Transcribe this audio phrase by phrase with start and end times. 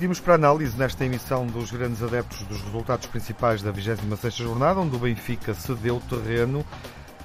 [0.00, 4.80] Seguimos para a análise nesta emissão dos grandes adeptos dos resultados principais da 26ª jornada,
[4.80, 6.64] onde o Benfica cedeu terreno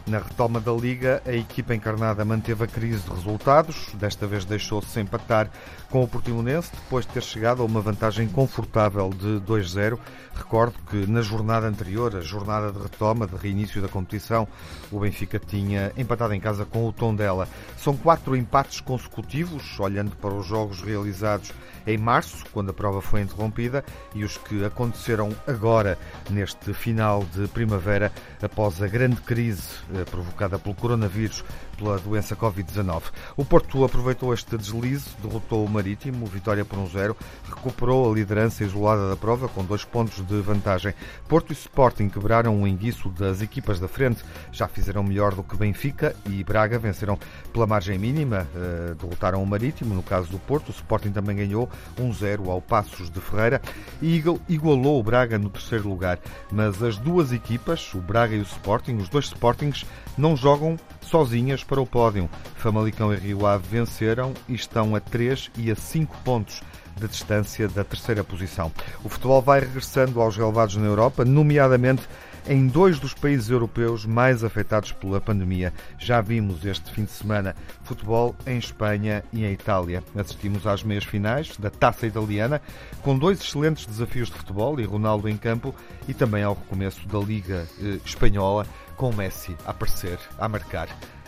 [0.07, 3.89] na retoma da Liga, a equipa encarnada manteve a crise de resultados.
[3.95, 5.49] Desta vez deixou-se empatar
[5.89, 9.97] com o Portimonense, depois de ter chegado a uma vantagem confortável de 2-0.
[10.35, 14.47] Recordo que na jornada anterior, a jornada de retoma, de reinício da competição,
[14.91, 17.47] o Benfica tinha empatado em casa com o Tondela.
[17.77, 21.51] São quatro empates consecutivos, olhando para os jogos realizados
[21.87, 25.97] em março, quando a prova foi interrompida, e os que aconteceram agora,
[26.29, 29.69] neste final de primavera, após a grande crise
[30.03, 31.43] provocada pelo coronavírus,
[31.75, 33.03] pela doença Covid-19.
[33.37, 37.15] O Porto aproveitou este deslize, derrotou o Marítimo, vitória por 1-0,
[37.47, 40.93] recuperou a liderança isolada da prova com dois pontos de vantagem.
[41.27, 45.55] Porto e Sporting quebraram o enguiço das equipas da frente, já fizeram melhor do que
[45.55, 47.19] Benfica e Braga venceram
[47.51, 50.69] pela margem mínima, eh, derrotaram o Marítimo, no caso do Porto.
[50.69, 53.61] O Sporting também ganhou 1-0 ao Passos de Ferreira
[54.01, 56.19] e igualou o Braga no terceiro lugar.
[56.51, 59.85] Mas as duas equipas, o Braga e o Sporting, os dois Sportings,
[60.17, 62.29] não jogam sozinhas para o pódio.
[62.55, 66.61] Famalicão e Rio Ave venceram e estão a 3 e a 5 pontos
[66.95, 68.71] de distância da terceira posição.
[69.03, 72.03] O futebol vai regressando aos relevados na Europa, nomeadamente
[72.47, 75.73] em dois dos países europeus mais afetados pela pandemia.
[75.97, 80.03] Já vimos este fim de semana futebol em Espanha e em Itália.
[80.15, 82.61] Assistimos às meias finais da Taça Italiana,
[83.01, 85.73] com dois excelentes desafios de futebol e Ronaldo em campo,
[86.07, 88.65] e também ao recomeço da Liga eh, Espanhola,
[88.95, 90.87] com Messi a aparecer, a marcar,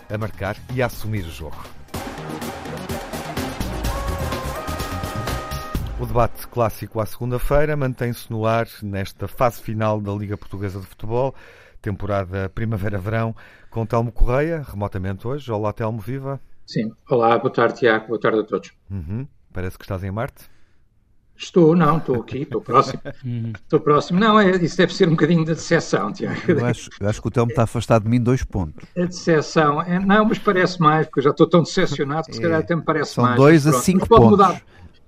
[0.10, 1.58] a marcar e a assumir o jogo.
[6.00, 10.86] O debate clássico à segunda-feira mantém-se no ar nesta fase final da Liga Portuguesa de
[10.86, 11.36] Futebol,
[11.82, 13.36] temporada Primavera-Verão,
[13.70, 15.52] com Telmo Correia, remotamente hoje.
[15.52, 16.40] Olá, Telmo, viva.
[16.66, 18.74] Sim, olá, boa tarde, Tiago, boa tarde a todos.
[18.90, 19.28] Uhum.
[19.52, 20.50] Parece que estás em Marte.
[21.38, 23.00] Estou, não, estou aqui, estou próximo.
[23.26, 23.52] Uhum.
[23.56, 24.20] Estou próximo.
[24.20, 26.40] Não, é, isso deve ser um bocadinho de decepção, Tiago.
[26.48, 28.86] Eu acho, eu acho que o Telmo está afastado de mim dois pontos.
[28.96, 32.42] A decepção, é, não, mas parece mais, porque eu já estou tão decepcionado que se
[32.42, 33.36] calhar até me parece São mais.
[33.36, 34.30] São dois a cinco pontos.
[34.32, 34.62] Mudar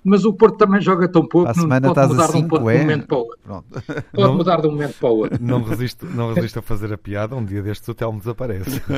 [0.03, 2.79] mas o Porto também joga tão pouco, não pode mudar de um, ponto, é?
[2.79, 3.39] momento para o outro.
[3.43, 3.65] Pronto.
[4.11, 5.37] Pode não, mudar de um momento para o outro.
[5.41, 8.81] Não resisto, não resisto a fazer a piada, um dia destes o Telmo desaparece.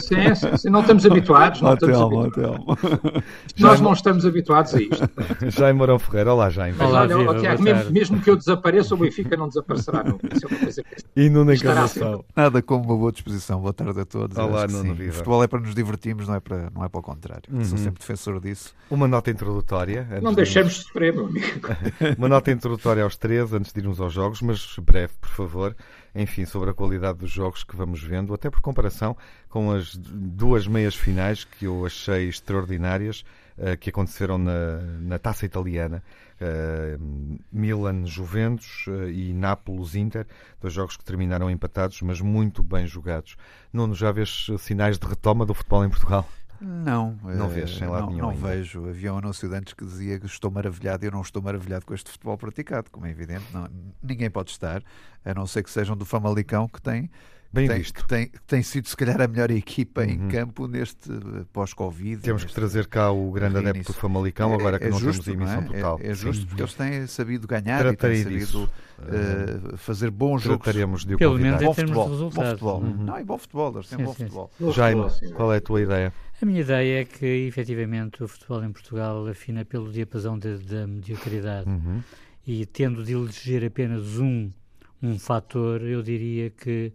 [0.00, 0.68] Sim, sim, sim.
[0.68, 1.60] não estamos habituados.
[1.62, 2.64] Não estamos habituados.
[3.58, 5.08] Nós não estamos habituados a isto.
[5.48, 6.76] Jaime Mourão Ferreira, olá Jaime.
[6.76, 10.26] Mas olha, viva, Tiago, mesmo, mesmo, que eu desapareça, o Benfica não desaparecerá nunca.
[10.34, 12.24] Isso é uma coisa que e Nuno Encarnação.
[12.34, 13.60] Nada como uma boa disposição.
[13.60, 14.36] Boa tarde a todos.
[14.36, 15.10] Olá, Nuno Viva.
[15.10, 17.44] O futebol é para nos divertirmos, não é para, não é para o contrário.
[17.50, 17.64] Uhum.
[17.64, 18.74] Sou sempre defensor disso.
[18.90, 20.06] Uma nota introdutória.
[20.22, 21.68] Não deixemos de sofrer, meu amigo.
[22.18, 25.76] Uma nota introdutória aos três, antes de irmos aos jogos, mas breve, por favor.
[26.14, 29.16] Enfim, sobre a qualidade dos jogos que vamos vendo, até por comparação
[29.48, 33.22] com as duas meias finais que eu achei extraordinárias,
[33.58, 36.02] uh, que aconteceram na, na taça italiana.
[36.38, 40.26] Uh, Milan-Juventus uh, e Nápoles-Inter,
[40.60, 43.36] dois jogos que terminaram empatados, mas muito bem jogados.
[43.72, 46.28] Nuno, já vês sinais de retoma do futebol em Portugal?
[46.60, 48.22] Não, não vês sem lado não, nenhum.
[48.22, 48.48] Não ainda.
[48.48, 48.88] vejo.
[48.88, 51.94] Havia um anúncio antes que dizia que estou maravilhado e eu não estou maravilhado com
[51.94, 53.44] este futebol praticado, como é evidente.
[53.52, 53.68] Não,
[54.02, 54.82] ninguém pode estar,
[55.24, 57.10] a não ser que sejam do Famalicão, que tem
[57.52, 57.94] Bem tem, visto.
[57.94, 60.10] Que tem, que tem sido, se calhar, a melhor equipa uhum.
[60.10, 62.20] em campo neste eh, pós-Covid.
[62.20, 64.98] Temos neste que trazer cá o grande adepto do Famalicão, agora que é, é não
[64.98, 65.76] justo, temos emissão não é?
[65.76, 66.00] total.
[66.02, 66.46] É, é justo, Sim.
[66.48, 70.64] porque eles têm sabido ganhar Tratarei e têm sabido uh, fazer bons jogos.
[70.64, 72.60] Trataremos de Pelo menos bom em termos futebol, de resultados.
[72.60, 72.80] Bom futebol.
[72.82, 73.04] Uhum.
[73.04, 74.50] Não, e bom futebol, eles têm sim, bom sim, futebol.
[74.72, 76.12] Jaime, qual é a tua ideia?
[76.40, 81.68] A minha ideia é que, efetivamente, o futebol em Portugal afina pelo diapasão da mediocridade.
[81.68, 82.02] Uhum.
[82.46, 84.50] E tendo de eleger apenas um,
[85.02, 86.92] um fator, eu diria que,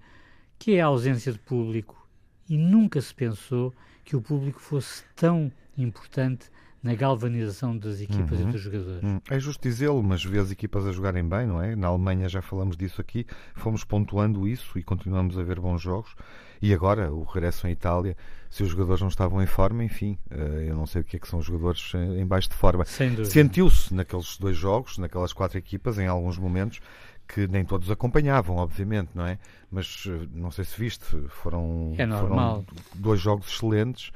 [0.60, 2.08] que é a ausência de público.
[2.48, 3.74] E nunca se pensou
[4.06, 6.52] que o público fosse tão importante
[6.84, 8.50] na galvanização das equipas uhum.
[8.50, 9.04] e dos jogadores.
[9.04, 9.22] Uhum.
[9.30, 11.76] É justo dizê-lo, mas vê as equipas a jogarem bem, não é?
[11.76, 16.16] Na Alemanha já falamos disso aqui, fomos pontuando isso e continuamos a ver bons jogos.
[16.62, 18.16] E agora, o regresso em Itália,
[18.50, 21.20] se os jogadores não estavam em forma, enfim, eh, eu não sei o que é
[21.20, 22.86] que são os jogadores em baixo de forma.
[22.86, 26.80] Sentiu-se naqueles dois jogos, naquelas quatro equipas, em alguns momentos,
[27.28, 29.40] que nem todos acompanhavam, obviamente, não é?
[29.72, 32.64] Mas eh, não sei se viste, foram, é foram
[32.94, 34.12] dois jogos excelentes.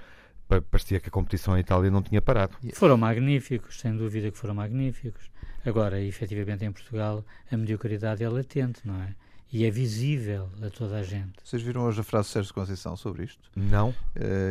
[0.47, 2.55] Parecia que a competição em Itália não tinha parado.
[2.73, 5.31] Foram magníficos, sem dúvida que foram magníficos.
[5.65, 9.15] Agora, efetivamente, em Portugal, a mediocridade é latente, não é?
[9.55, 11.31] e é visível a toda a gente.
[11.41, 13.49] Vocês viram hoje a frase de Sérgio Conceição sobre isto?
[13.55, 13.89] Não.
[13.89, 13.95] Uh,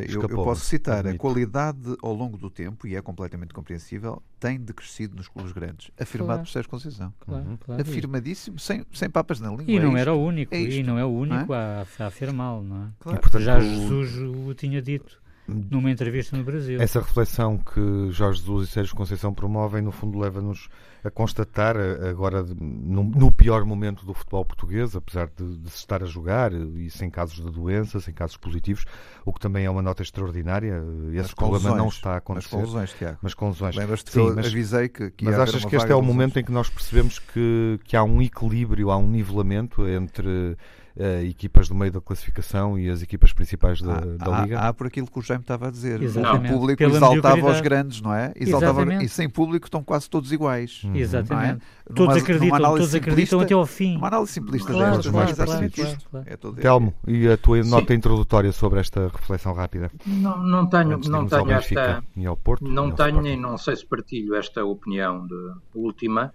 [0.09, 4.59] eu, eu, posso citar: a qualidade ao longo do tempo, e é completamente compreensível, tem
[4.59, 5.91] decrescido nos clubes grandes.
[6.01, 6.43] Afirmado claro.
[6.45, 7.13] por Sérgio Conceição.
[7.21, 7.57] Claro, uhum.
[7.59, 7.83] claro.
[7.83, 9.65] Afirmadíssimo, sem, sem papas na língua.
[9.69, 11.57] E não é era o único, é e não é o único é?
[11.57, 12.89] a, a afirmá-lo, não é?
[12.99, 13.19] Claro.
[13.19, 16.81] E, portanto, Já Jesus o tinha dito numa entrevista no Brasil.
[16.81, 20.69] Essa reflexão que Jorge Jesus e Sérgio Conceição promovem, no fundo, leva-nos
[21.05, 26.03] a constatar, agora no, no, pior momento do futebol português, apesar de, de, se estar
[26.03, 28.87] a jogar e sem casos de doença, sem casos positivos,
[29.23, 30.83] o que também é uma nota extraordinária.
[31.13, 32.57] Esse problema lesões, não está a acontecer.
[32.57, 33.19] Mas com lesões, Tiago.
[33.21, 33.77] Mas com lesões.
[33.77, 36.45] Lembras-te que eu mas, avisei que, que Mas achas que este é o momento em
[36.45, 40.57] que nós percebemos que, que há um equilíbrio, há um nivelamento entre
[40.97, 44.59] uh, equipas do meio da classificação e as equipas principais da, há, da Liga?
[44.59, 46.03] Há, há, por aquilo que o Jaime estava a dizer.
[46.03, 46.53] Exatamente.
[46.53, 48.33] O público Pela exaltava os grandes, não é?
[48.37, 50.83] Exaltava, e sem público estão quase todos iguais.
[50.85, 50.97] Uhum.
[50.97, 51.63] Exatamente.
[51.91, 51.93] É?
[51.93, 53.97] Todos numa, acreditam, numa todos acreditam até ao fim.
[53.97, 56.27] Uma análise simplista claro, destas, claro, mais claro, claro, claro.
[56.29, 57.99] É Telmo, e a tua nota Sim.
[57.99, 59.91] introdutória sobre esta reflexão rápida?
[60.07, 62.03] Não, não tenho, não tenho esta.
[62.17, 66.33] E ao Porto, não e tenho e não sei se partilho esta opinião de, última,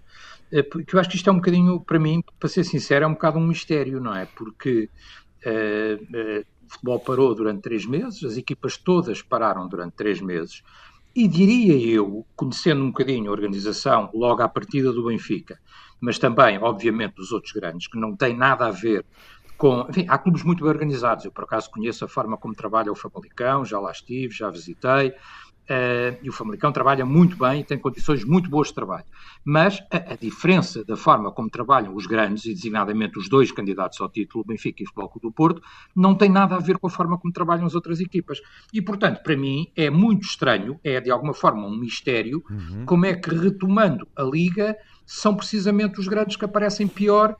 [0.70, 3.14] porque eu acho que isto é um bocadinho, para mim, para ser sincero, é um
[3.14, 4.26] bocado um mistério, não é?
[4.26, 4.88] Porque
[5.46, 10.62] Uh, o futebol parou durante três meses, as equipas todas pararam durante três meses,
[11.14, 15.58] e diria eu, conhecendo um bocadinho a organização logo à partida do Benfica,
[16.00, 19.04] mas também, obviamente, dos outros grandes, que não tem nada a ver
[19.56, 19.86] com.
[19.90, 21.24] Enfim, há clubes muito bem organizados.
[21.24, 25.12] Eu, por acaso, conheço a forma como trabalha o Famalicão, já lá estive, já visitei.
[25.70, 29.04] Uh, e o Famalicão trabalha muito bem e tem condições muito boas de trabalho.
[29.44, 34.00] Mas a, a, diferença da forma como trabalham os grandes, e designadamente os dois candidatos
[34.00, 35.62] ao título, Benfica e Futebol Clube do Porto,
[35.94, 38.40] não tem nada a ver com a forma como trabalham as outras equipas.
[38.74, 42.84] E, portanto, para mim é muito estranho, é de alguma forma um mistério, uhum.
[42.84, 44.76] como é que retomando a Liga
[45.06, 47.36] são precisamente os grandes que aparecem pior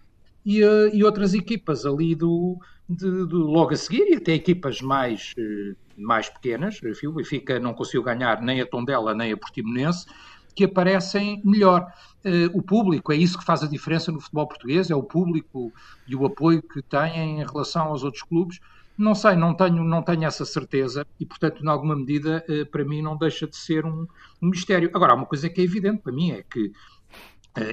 [0.46, 2.60] e, uh, e outras equipas ali do,
[2.90, 5.32] de, de, logo a seguir, e até equipas mais...
[5.38, 10.06] Uh, mais pequenas, o Benfica não conseguiu ganhar nem a Tondela nem a Portimonense,
[10.54, 11.86] que aparecem melhor.
[12.24, 15.72] Uh, o público, é isso que faz a diferença no futebol português, é o público
[16.08, 18.58] e o apoio que têm em relação aos outros clubes.
[18.96, 22.84] Não sei, não tenho, não tenho essa certeza e, portanto, em alguma medida, uh, para
[22.84, 24.06] mim não deixa de ser um,
[24.42, 24.90] um mistério.
[24.92, 26.72] Agora, há uma coisa que é evidente para mim, é que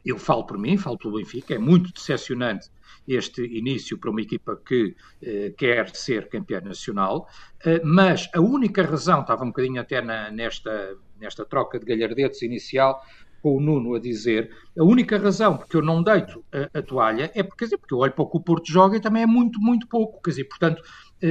[0.04, 2.70] eu falo por mim, falo pelo Benfica, é muito decepcionante
[3.08, 7.28] este início para uma equipa que eh, quer ser campeã nacional,
[7.66, 12.42] eh, mas a única razão, estava um bocadinho até na, nesta, nesta troca de galhardetes
[12.42, 13.02] inicial,
[13.42, 17.32] com o Nuno a dizer, a única razão porque eu não deito a, a toalha
[17.34, 19.28] é porque, dizer, porque eu olho para o que o Porto joga e também é
[19.28, 20.82] muito, muito pouco, quer dizer, portanto,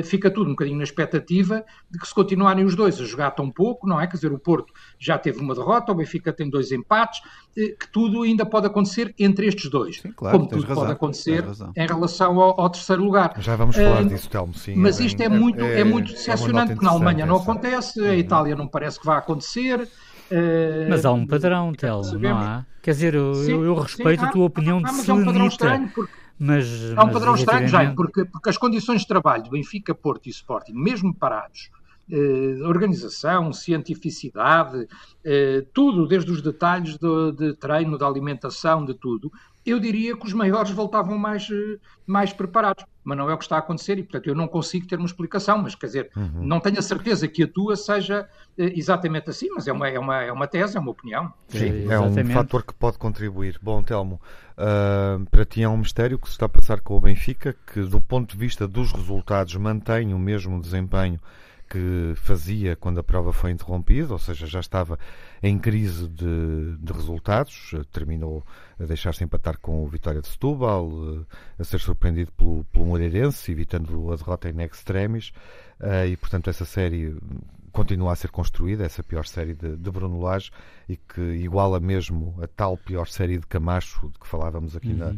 [0.02, 3.50] fica tudo um bocadinho na expectativa de que se continuarem os dois a jogar tão
[3.50, 4.06] pouco, não é?
[4.06, 7.20] Quer dizer, o Porto já teve uma derrota, o Benfica tem dois empates,
[7.56, 10.00] eh, que tudo ainda pode acontecer entre estes dois.
[10.00, 11.44] Sim, claro, como tudo razão, pode acontecer
[11.76, 13.34] em relação ao, ao, terceiro lugar.
[13.38, 14.74] Já vamos falar disso, Telmo, sim.
[14.76, 18.04] Mas isto é, é muito, é, é muito decepcionante, porque na Alemanha não acontece, a
[18.04, 18.14] uhum.
[18.14, 19.88] Itália não parece que vai acontecer.
[20.28, 22.66] Uh, mas há um padrão, Telmo, não há?
[22.82, 25.08] Quer dizer, eu, sim, eu, eu respeito sim, a tua há, opinião há, de mas
[25.08, 29.02] é um padrão estranho, porque mas, é um padrão estranho, já, porque, porque as condições
[29.02, 31.70] de trabalho do Benfica, Porto e Sporting, mesmo parados,
[32.10, 34.86] eh, organização, cientificidade,
[35.24, 39.32] eh, tudo, desde os detalhes de, de, treino, de alimentação, de tudo,
[39.64, 42.84] eu diria que os maiores voltavam mais, eh, mais preparados.
[43.06, 45.06] Mas não é o que está a acontecer e, portanto, eu não consigo ter uma
[45.06, 45.58] explicação.
[45.58, 46.44] Mas, quer dizer, uhum.
[46.44, 49.96] não tenho a certeza que a tua seja eh, exatamente assim, mas é uma, é
[49.96, 51.32] uma, é uma tese, é uma opinião.
[51.46, 53.60] Sim, é um fator que pode contribuir.
[53.62, 54.20] Bom, Telmo,
[54.58, 57.80] uh, para ti é um mistério que se está a passar com o Benfica, que
[57.82, 61.20] do ponto de vista dos resultados mantém o mesmo desempenho
[61.68, 64.98] que fazia quando a prova foi interrompida, ou seja, já estava
[65.42, 68.44] em crise de, de resultados, terminou
[68.78, 70.90] a deixar-se empatar com o Vitória de Setúbal,
[71.58, 75.32] a ser surpreendido pelo, pelo Moreirense, evitando a derrota em extremis,
[75.80, 77.16] eh, e portanto essa série
[77.76, 80.50] continua a ser construída, essa pior série de, de Bruno Lage,
[80.88, 84.96] e que iguala mesmo a tal pior série de Camacho, de que falávamos aqui uhum.
[84.96, 85.14] na,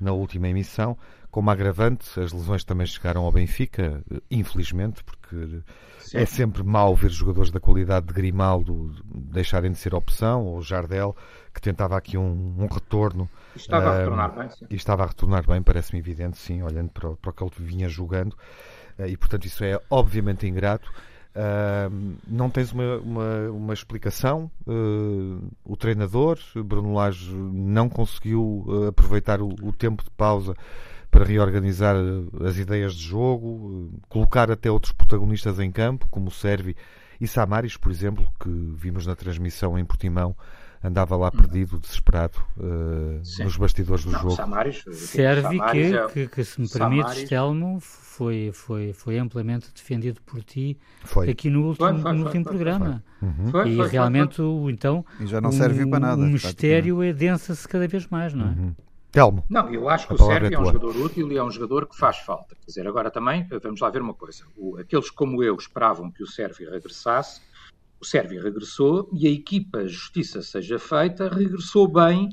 [0.00, 0.96] na última emissão.
[1.36, 5.60] Como agravante, as lesões também chegaram ao Benfica, infelizmente, porque
[5.98, 6.16] Sim.
[6.16, 11.14] é sempre mau ver jogadores da qualidade de Grimaldo deixarem de ser opção, ou Jardel,
[11.52, 13.28] que tentava aqui um, um retorno.
[13.54, 14.66] E estava a retornar bem, sim.
[14.70, 17.86] E estava a retornar bem, parece-me evidente, sim, olhando para, para o que ele vinha
[17.86, 18.34] jogando.
[18.98, 20.90] Eh, e, portanto, isso é obviamente ingrato.
[21.36, 24.50] Uh, não tens uma, uma, uma explicação.
[24.66, 30.54] Uh, o treinador, Bruno Lage, não conseguiu uh, aproveitar o, o, tempo de pausa
[31.10, 31.96] para reorganizar
[32.44, 36.76] as ideias de jogo, colocar até outros protagonistas em campo, como o Servi
[37.20, 40.36] E Samaris, por exemplo, que vimos na transmissão em Portimão,
[40.82, 44.36] andava lá perdido, desesperado, uh, nos bastidores do não, jogo.
[44.36, 46.06] Samaris, Serve que, é...
[46.08, 51.30] que, que, se me permite, Telmo, foi, foi, foi amplamente defendido por ti foi.
[51.30, 53.02] aqui no último, foi, foi, no último programa.
[53.20, 53.66] Uhum.
[53.66, 56.22] e realmente, o, então, e já não serve o, para nada.
[56.22, 58.48] O mistério adensa-se cada vez mais, não é?
[58.48, 58.74] Uhum.
[59.10, 59.44] Telmo.
[59.48, 61.86] Não, eu acho que o Sérgio é, é um jogador útil e é um jogador
[61.86, 62.54] que faz falta.
[62.54, 64.44] Quer dizer, agora também, vamos lá ver uma coisa.
[64.56, 67.40] O, aqueles como eu esperavam que o Sérgio regressasse,
[68.00, 72.30] o Sérvia regressou e a equipa Justiça Seja Feita regressou bem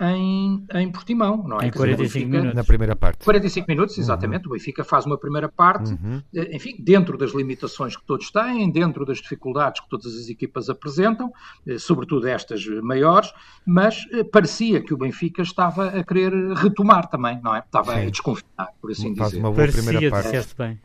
[0.00, 1.66] em, em Portimão, não é?
[1.66, 2.54] Em 45 minutos.
[2.54, 3.24] Na primeira parte.
[3.24, 4.02] 45 minutos, uhum.
[4.02, 4.46] exatamente.
[4.46, 4.52] Uhum.
[4.52, 6.22] O Benfica faz uma primeira parte, uhum.
[6.34, 10.70] Eh, enfim, dentro das limitações que todos têm, dentro das dificuldades que todas as equipas
[10.70, 11.32] apresentam,
[11.66, 13.32] eh, sobretudo estas maiores,
[13.66, 17.58] mas eh, parecia que o Benfica estava a querer retomar também, não é?
[17.58, 18.06] Estava Sim.
[18.06, 19.40] a desconfinar, por assim faz dizer.
[19.40, 20.54] Uma boa parecia, primeira parte.
[20.56, 20.80] bem.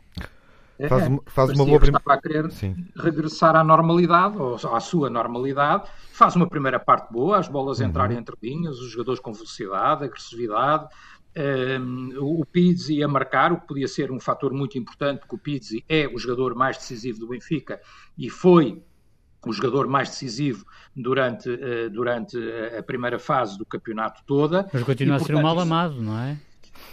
[0.78, 2.74] É, faz, uma, faz uma boa primeira estava a querer Sim.
[2.96, 7.86] regressar à normalidade ou à sua normalidade faz uma primeira parte boa as bolas uhum.
[7.86, 10.88] entrarem entre linhas os jogadores com velocidade agressividade
[11.36, 15.38] um, o Pizzi a marcar o que podia ser um fator muito importante porque o
[15.38, 17.80] Pizzi é o jogador mais decisivo do Benfica
[18.16, 18.82] e foi
[19.46, 20.64] o jogador mais decisivo
[20.94, 22.36] durante, uh, durante
[22.78, 24.68] a primeira fase do campeonato toda.
[24.72, 26.38] Mas continua e, a ser um mal amado, não é?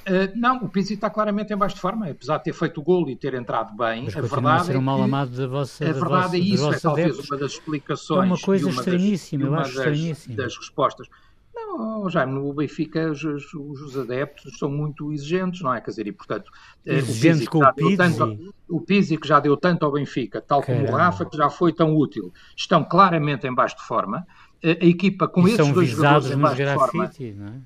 [0.01, 2.83] Uh, não, o Pizzi está claramente em baixo de forma, apesar de ter feito o
[2.83, 4.05] golo e ter entrado bem.
[4.05, 6.39] Mas a verdade a ser um é mal amado da vossa A verdade vossa, é
[6.39, 7.29] isso, é talvez adeptos.
[7.29, 8.23] uma das explicações.
[8.23, 10.35] É uma coisa uma estranhíssima, das, eu acho das, estranhíssima.
[10.35, 11.07] das respostas.
[11.53, 15.79] Não, Jaime, no Benfica os, os, os, adeptos são muito exigentes, não é?
[15.81, 16.51] Quer dizer, e portanto,
[16.85, 17.97] exigentes com o Pizzi.
[17.97, 20.93] Tanto, o Pizzi que já deu tanto ao Benfica, tal como Caramba.
[20.93, 24.25] o Rafa, que já foi tão útil, estão claramente em baixo de forma
[24.63, 27.11] a equipa com e esses dois jogadores em baixo de forma,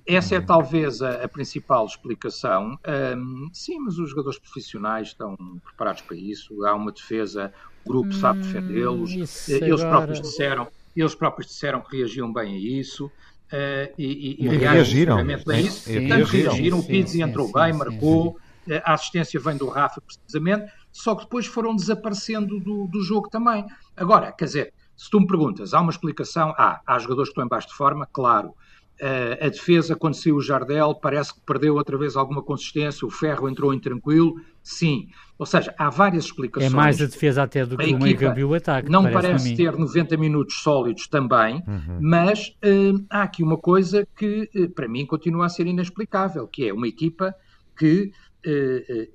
[0.08, 0.16] é?
[0.16, 2.80] essa é talvez a, a principal explicação.
[3.18, 6.66] Um, sim, mas os jogadores profissionais estão preparados para isso.
[6.66, 7.52] Há uma defesa,
[7.86, 9.12] o grupo sabe defendê-los.
[9.12, 13.08] Hum, eles próprios disseram, eles próprios disseram que reagiam bem a isso.
[13.08, 15.18] Uh, e, e, e reagiram.
[15.26, 15.82] Bem a isso.
[15.82, 16.80] Sim, Portanto, reagiram.
[16.80, 18.40] O Pizzi entrou bem, marcou.
[18.84, 20.72] A assistência vem do Rafa, precisamente.
[20.92, 23.66] Só que depois foram desaparecendo do, do jogo também.
[23.98, 26.54] Agora, quer dizer, se tu me perguntas, há uma explicação?
[26.58, 26.82] Há.
[26.86, 28.08] Há jogadores que estão em baixo de forma?
[28.12, 28.54] Claro.
[29.02, 33.06] Uh, a defesa, quando saiu o Jardel, parece que perdeu outra vez alguma consistência.
[33.06, 34.36] O Ferro entrou intranquilo?
[34.64, 35.10] Sim.
[35.38, 36.72] Ou seja, há várias explicações.
[36.72, 38.90] É mais a defesa até do que o meio campo e o ataque.
[38.90, 42.00] Não parece, parece ter 90 minutos sólidos também, uhum.
[42.00, 46.70] mas uh, há aqui uma coisa que uh, para mim continua a ser inexplicável, que
[46.70, 47.36] é uma equipa
[47.78, 48.14] que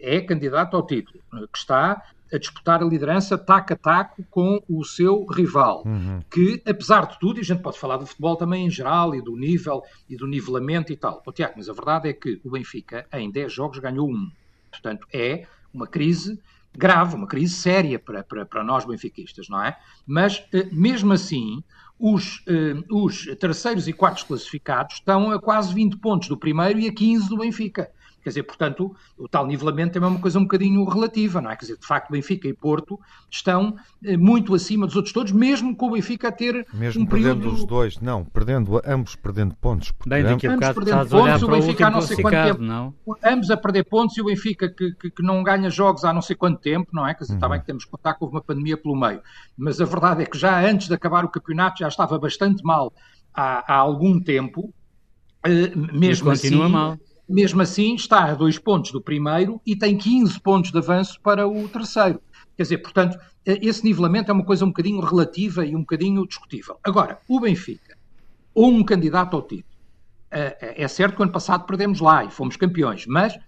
[0.01, 1.21] é candidata ao título,
[1.53, 6.21] que está a disputar a liderança taco a taco com o seu rival, uhum.
[6.31, 9.23] que, apesar de tudo, e a gente pode falar do futebol também em geral e
[9.23, 11.23] do nível e do nivelamento e tal.
[11.27, 14.31] Oh, Tiago, mas a verdade é que o Benfica, em 10 jogos, ganhou um.
[14.71, 16.41] Portanto, é uma crise
[16.73, 19.77] grave, uma crise séria para, para, para nós benfiquistas, não é?
[20.07, 21.63] Mas, eh, mesmo assim,
[21.99, 26.89] os, eh, os terceiros e quartos classificados estão a quase 20 pontos do primeiro e
[26.89, 27.91] a 15 do Benfica.
[28.23, 31.57] Quer dizer, portanto, o tal nivelamento também é uma coisa um bocadinho relativa, não é?
[31.57, 33.01] Quer dizer, de facto, Benfica e Porto
[33.31, 37.07] estão eh, muito acima dos outros todos, mesmo com o Benfica a ter mesmo um
[37.07, 37.55] perdendo período...
[37.55, 39.93] os dois, não, perdendo, ambos perdendo pontos.
[40.07, 42.17] Bem, daqui a ambos bocado perdendo estás a olhar pontos, o Benfica há não sei
[42.17, 42.95] quanto tempo, não?
[43.25, 46.23] ambos a perder pontos e o Benfica que, que, que, não ganha jogos há não
[46.23, 47.15] sei quanto tempo, não é?
[47.15, 47.39] Quer dizer, uhum.
[47.39, 49.23] está bem que temos que contar que houve uma pandemia pelo meio,
[49.57, 52.93] mas a verdade é que já antes de acabar o campeonato já estava bastante mal
[53.33, 54.73] há, há algum tempo,
[55.47, 56.73] uh, mesmo e continua assim...
[56.73, 56.99] mal
[57.31, 61.47] mesmo assim está a dois pontos do primeiro e tem 15 pontos de avanço para
[61.47, 62.21] o terceiro.
[62.57, 66.77] Quer dizer, portanto, esse nivelamento é uma coisa um bocadinho relativa e um bocadinho discutível.
[66.83, 67.97] Agora, o Benfica,
[68.53, 69.79] ou um candidato ao título,
[70.31, 73.39] é certo que ano passado perdemos lá e fomos campeões, mas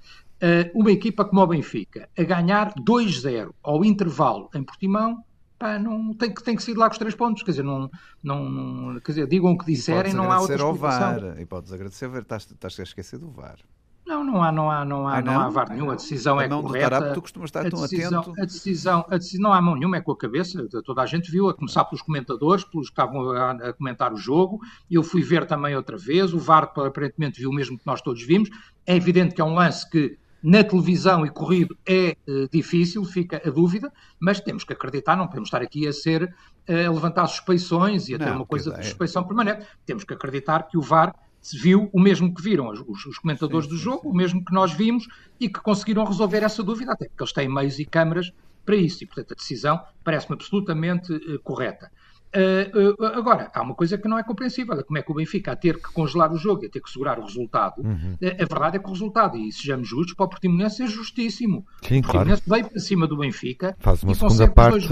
[0.74, 5.22] uma equipa como o Benfica, a ganhar 2-0 ao intervalo em Portimão,
[5.62, 7.42] pá, não, tem, que, tem que sair lá com os três pontos.
[7.45, 7.88] Quer dizer, não,
[8.23, 11.14] não, não quer dizer, digam o que disserem, não há outra explicação.
[11.14, 13.59] Ao VAR, e podes agradecer, estás, estás a esquecer do VAR.
[14.04, 15.33] Não, não há, não há, não há, ah, não?
[15.33, 15.90] não há VAR nenhum.
[15.90, 17.00] A decisão a é mão correta.
[17.00, 18.42] Do tu costumas estar a tão decisão, atento.
[18.42, 20.66] A decisão, a decisão, não há mão nenhuma, é com a cabeça.
[20.85, 24.16] Toda a gente viu, a começar pelos comentadores, pelos que estavam a, a comentar o
[24.16, 24.61] jogo.
[24.90, 26.35] Eu fui ver também outra vez.
[26.35, 28.50] O VAR aparentemente viu o mesmo que nós todos vimos.
[28.85, 33.40] É evidente que é um lance que na televisão e corrido é uh, difícil, fica
[33.44, 37.26] a dúvida, mas temos que acreditar, não podemos estar aqui a ser uh, a levantar
[37.28, 38.82] suspeições e a ter não, uma coisa de é.
[38.82, 39.66] suspeição permanente.
[39.87, 41.14] Temos que acreditar que o VAR
[41.61, 44.11] viu o mesmo que viram os, os comentadores sim, do jogo, sim, sim.
[44.11, 45.06] o mesmo que nós vimos
[45.38, 48.32] e que conseguiram resolver essa dúvida, até porque eles têm meios e câmaras
[48.64, 51.90] para isso, e portanto a decisão parece-me absolutamente uh, correta.
[52.34, 55.14] Uh, uh, agora, há uma coisa que não é compreensível: é como é que o
[55.14, 58.14] Benfica, a ter que congelar o jogo e a ter que segurar o resultado, uhum.
[58.14, 61.66] uh, a verdade é que o resultado, e sejamos justos, para o Portimonense é justíssimo.
[61.82, 62.62] Sim, o Portimonense claro.
[62.62, 64.88] veio para cima do Benfica Faz uma e segunda parte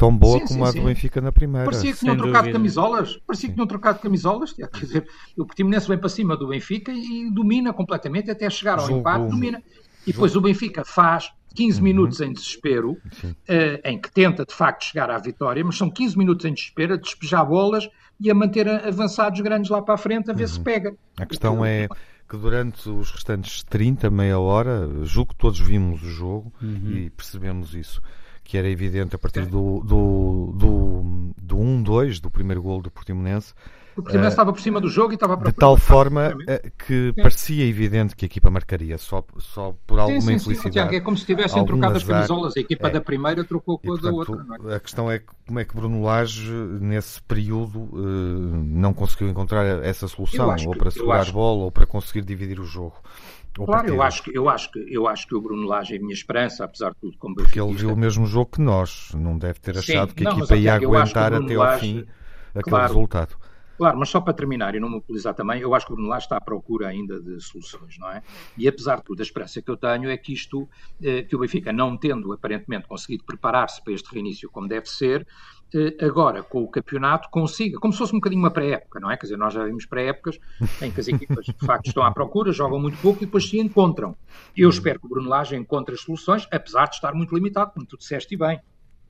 [0.00, 1.66] tão boa sim, como sim, a do Benfica na primeira.
[1.66, 3.18] Parecia que tinham trocado camisolas.
[3.26, 4.52] Parecia que tinham trocado de camisolas.
[4.52, 8.86] Quer dizer, o Portimonense vem para cima do Benfica e domina completamente até chegar ao
[8.86, 9.00] Jogo.
[9.00, 9.62] empate, domina.
[10.06, 11.84] E depois o Benfica faz 15 uhum.
[11.84, 12.98] minutos em desespero, uh,
[13.84, 16.96] em que tenta de facto chegar à vitória, mas são 15 minutos em desespero a
[16.96, 17.88] despejar bolas
[18.20, 20.48] e a manter avançados grandes lá para a frente a ver uhum.
[20.48, 20.94] se pega.
[21.18, 21.88] A questão é
[22.28, 26.92] que durante os restantes 30, meia hora, julgo que todos vimos o jogo uhum.
[26.92, 28.00] e percebemos isso
[28.44, 33.54] que era evidente a partir do, do, do, do 1-2, do primeiro gol do Portimonense,
[33.96, 37.12] o Portimonense uh, estava por cima do jogo e estava De tal forma uh, que
[37.14, 37.22] sim.
[37.22, 40.72] parecia evidente que a equipa marcaria, só, só por alguma sim, sim, infelicidade.
[40.72, 42.90] Tiago, é como se tivessem trocado as camisolas, a equipa é.
[42.90, 44.36] da primeira trocou com a da outra.
[44.68, 44.76] É?
[44.76, 50.06] A questão é como é que Bruno Lage, nesse período, uh, não conseguiu encontrar essa
[50.08, 52.96] solução, ou para segurar a bola, ou para conseguir dividir o jogo.
[53.52, 56.00] Claro, eu acho, que, eu, acho que, eu acho que o Bruno Lage é a
[56.00, 59.36] minha esperança, apesar de tudo, como Porque ele viu o mesmo jogo que nós, não
[59.36, 62.06] deve ter achado Sim, que a não, equipa ia aguentar até ao fim
[62.54, 63.36] aquele claro, resultado.
[63.80, 66.26] Claro, mas só para terminar e não mobilizar também, eu acho que o Bruno Lage
[66.26, 68.22] está à procura ainda de soluções, não é?
[68.58, 70.68] E apesar de tudo, a esperança que eu tenho é que isto,
[71.02, 75.26] eh, que o Benfica, não tendo aparentemente conseguido preparar-se para este reinício como deve ser,
[75.74, 79.16] eh, agora com o campeonato consiga, como se fosse um bocadinho uma pré-época, não é?
[79.16, 80.38] Quer dizer, nós já vimos pré-épocas
[80.82, 83.58] em que as equipas de facto estão à procura, jogam muito pouco e depois se
[83.58, 84.14] encontram.
[84.54, 87.86] Eu espero que o Bruno Lage encontre as soluções, apesar de estar muito limitado, como
[87.86, 88.60] tu disseste bem.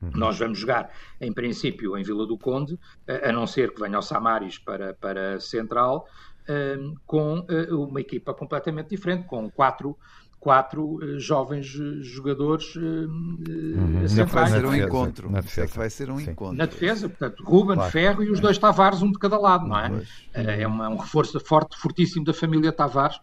[0.01, 0.11] Uhum.
[0.15, 0.91] Nós vamos jogar,
[1.21, 5.39] em princípio, em Vila do Conde, a não ser que venha o Samaris para, para
[5.41, 6.07] Central,
[6.49, 9.97] um, com uh, uma equipa completamente diferente, com quatro
[10.41, 14.03] quatro uh, jovens jogadores uh, uhum.
[14.27, 15.31] Vai ser um encontro.
[15.31, 15.73] Na defesa.
[15.77, 16.31] vai ser um Sim.
[16.31, 16.57] encontro.
[16.57, 17.93] Na defesa, portanto, Ruben, claro.
[17.93, 20.03] Ferro e os dois Tavares, um de cada lado, não é?
[20.33, 23.21] É, uma, um reforço forte, fortíssimo da família Tavares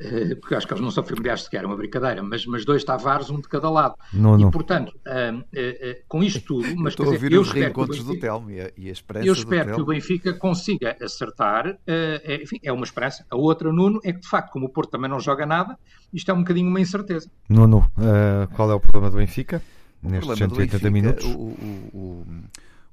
[0.00, 2.82] eh, porque acho que eles não são familiares sequer, é uma brincadeira, mas, mas dois
[2.82, 3.94] Tavares, um de cada lado.
[4.12, 4.48] Não, não.
[4.48, 7.86] E, portanto, uh, uh, com isto tudo, mas Estou quer dizer, eu espero, que o,
[7.86, 12.42] Benfica, do Telmo e a, e a eu espero que o Benfica consiga acertar, é,
[12.42, 13.24] enfim, é uma esperança.
[13.30, 15.78] A outra, Nuno, é que de facto, como o Porto também não joga nada,
[16.12, 17.30] isto é um bocadinho uma incerteza.
[17.48, 17.90] Nuno,
[18.54, 19.62] qual é o problema do Benfica?
[20.02, 21.24] Nestes 180 minutos?
[21.24, 22.26] O, o, o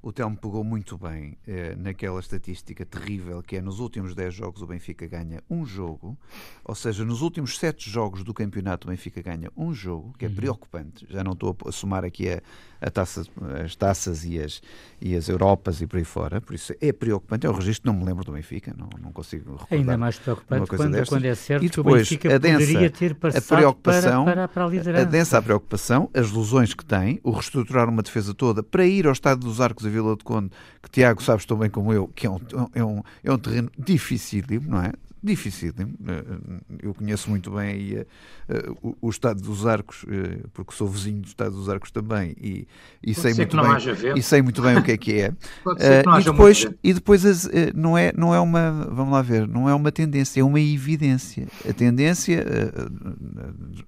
[0.05, 4.61] o Telmo pegou muito bem eh, naquela estatística terrível que é nos últimos 10 jogos
[4.61, 6.15] o Benfica ganha um jogo,
[6.63, 10.27] ou seja, nos últimos 7 jogos do campeonato o Benfica ganha um jogo, que é
[10.27, 10.35] uhum.
[10.35, 11.07] preocupante.
[11.09, 12.39] Já não estou a somar aqui a,
[12.79, 13.23] a taça,
[13.63, 14.61] as taças e as,
[15.01, 17.47] e as Europas e por aí fora, por isso é preocupante.
[17.47, 19.79] É o registro, não me lembro do Benfica, não, não consigo recordar.
[19.79, 22.89] Ainda mais preocupante quando, quando, é certo e depois, que o Benfica a densa, poderia
[22.91, 25.01] ter passado a preocupação, para, para, para a liderança.
[25.01, 29.07] A densa a preocupação, as lesões que tem, o reestruturar uma defesa toda para ir
[29.07, 32.27] ao estado dos arcos Vila de Conde, que Tiago sabes tão bem como eu, que
[32.27, 32.39] é um,
[32.73, 34.91] é um, é um terreno dificílimo, não é?
[35.25, 35.95] Dificílimo.
[36.83, 41.27] Eu conheço muito bem uh, o, o, estado dos arcos, uh, porque sou vizinho do
[41.27, 42.67] estado dos arcos também, e,
[43.03, 45.33] e sei muito bem, e sei muito bem o que é que é.
[46.19, 49.73] E depois, e depois as, não, é, não é uma, vamos lá ver, não é
[49.73, 51.47] uma tendência, é uma evidência.
[51.67, 52.45] A tendência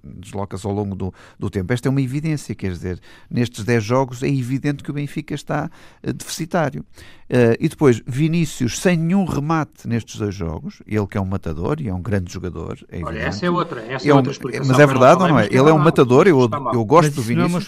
[0.03, 1.71] desloca-se ao longo do, do tempo.
[1.71, 5.69] Esta é uma evidência, quer dizer, nestes 10 jogos é evidente que o Benfica está
[6.01, 6.83] deficitário.
[7.29, 11.81] Uh, e depois, Vinícius sem nenhum remate nestes dois jogos, ele que é um matador
[11.81, 12.79] e é um grande jogador.
[12.89, 14.67] É Olha, essa é outra, essa é, é outra explicação.
[14.67, 15.47] Mas é verdade ou não é?
[15.47, 16.39] Ele é um matador, eu,
[16.73, 17.67] eu gosto do Vinícius.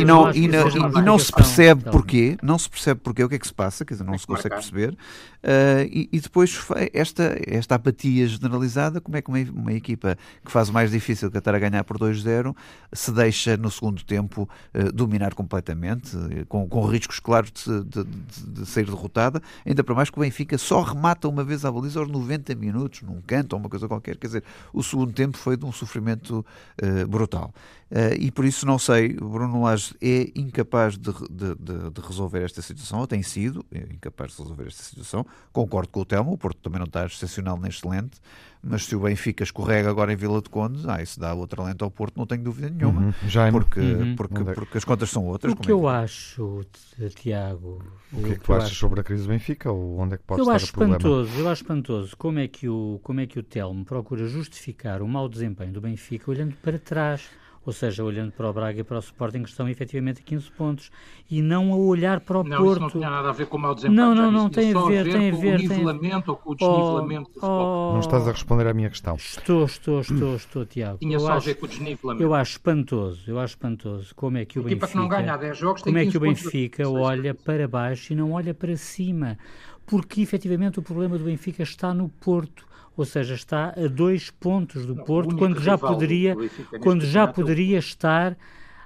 [0.00, 3.36] e não, e não, e não se percebe porquê, não se percebe porquê, o que
[3.36, 4.90] é que se passa, quer dizer, não se consegue perceber.
[4.90, 6.58] Uh, e, e, depois
[6.92, 11.30] esta, esta apatia generalizada, como é que uma, uma equipa que faz o mais difícil
[11.30, 12.52] que estar a ganhar por 2-0
[12.92, 16.16] se deixa no segundo tempo uh, dominar completamente,
[16.48, 20.22] com, com riscos claros de, de, de, de sair derrotada, ainda para mais que o
[20.22, 23.86] Benfica só remata uma vez a baliza aos 90 minutos, num canto ou uma coisa
[23.86, 24.16] qualquer.
[24.16, 26.44] Quer dizer, o segundo tempo foi de um sofrimento
[26.82, 27.52] uh, brutal.
[27.88, 32.00] Uh, e por isso não sei, o Bruno Lage é incapaz de, de, de, de,
[32.00, 35.24] resolver esta situação, ou tem sido é incapaz de resolver esta situação.
[35.52, 38.20] Concordo com o Telmo, o Porto também não está excepcional nem excelente,
[38.60, 41.84] mas se o Benfica escorrega agora em Vila de Conde, ah, isso dá outra lente
[41.84, 43.14] ao Porto, não tenho dúvida nenhuma, uhum.
[43.28, 44.16] Já porque, uhum.
[44.16, 45.52] porque, porque, porque, as contas são outras.
[45.52, 46.66] O que é eu acho,
[47.14, 47.80] Tiago...
[48.12, 50.24] O que é que tu achas sobre a crise do Benfica, ou onde é que
[50.24, 50.96] pode eu estar acho o problema?
[50.96, 55.02] Espantoso, eu acho espantoso como é, que o, como é que o Telmo procura justificar
[55.02, 57.30] o mau desempenho do Benfica olhando para trás
[57.66, 60.50] ou seja, olhando para o Braga e para o Sporting, que estão efetivamente a 15
[60.52, 60.90] pontos,
[61.28, 62.62] e não a olhar para o não, Porto.
[62.62, 63.96] Não, isso não tinha nada a ver com o mau desempenho.
[63.96, 65.58] Não, não, não, tem a ver, tem a ver.
[65.58, 68.88] Com o nivelamento ou com o desnivelamento oh, oh, Não estás a responder à minha
[68.88, 69.16] questão.
[69.16, 70.98] Estou, estou, estou, estou, Tiago.
[70.98, 72.22] Tinha eu só acho, a ver com o desnivelamento.
[72.22, 74.86] Eu acho espantoso, eu acho espantoso como é que o Benfica...
[74.86, 78.16] que não ganha há 10 jogos Como é que o Benfica olha para baixo e
[78.16, 79.36] não olha para cima.
[79.84, 82.64] Porque, efetivamente, o problema do Benfica está no Porto
[82.96, 86.34] ou seja, está a dois pontos do não, Porto, quando já poderia,
[86.80, 88.36] quando já poderia estar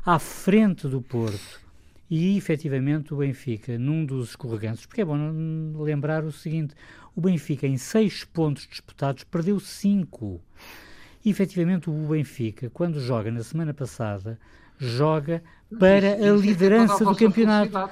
[0.04, 1.60] à frente do Porto.
[2.10, 5.16] E efetivamente o Benfica, num dos escorreganços, porque é bom
[5.78, 6.74] lembrar o seguinte:
[7.14, 10.40] o Benfica, em seis pontos disputados, perdeu cinco.
[11.24, 14.40] E efetivamente o Benfica, quando joga na semana passada,
[14.76, 15.40] joga
[15.78, 17.90] para a liderança do campeonato.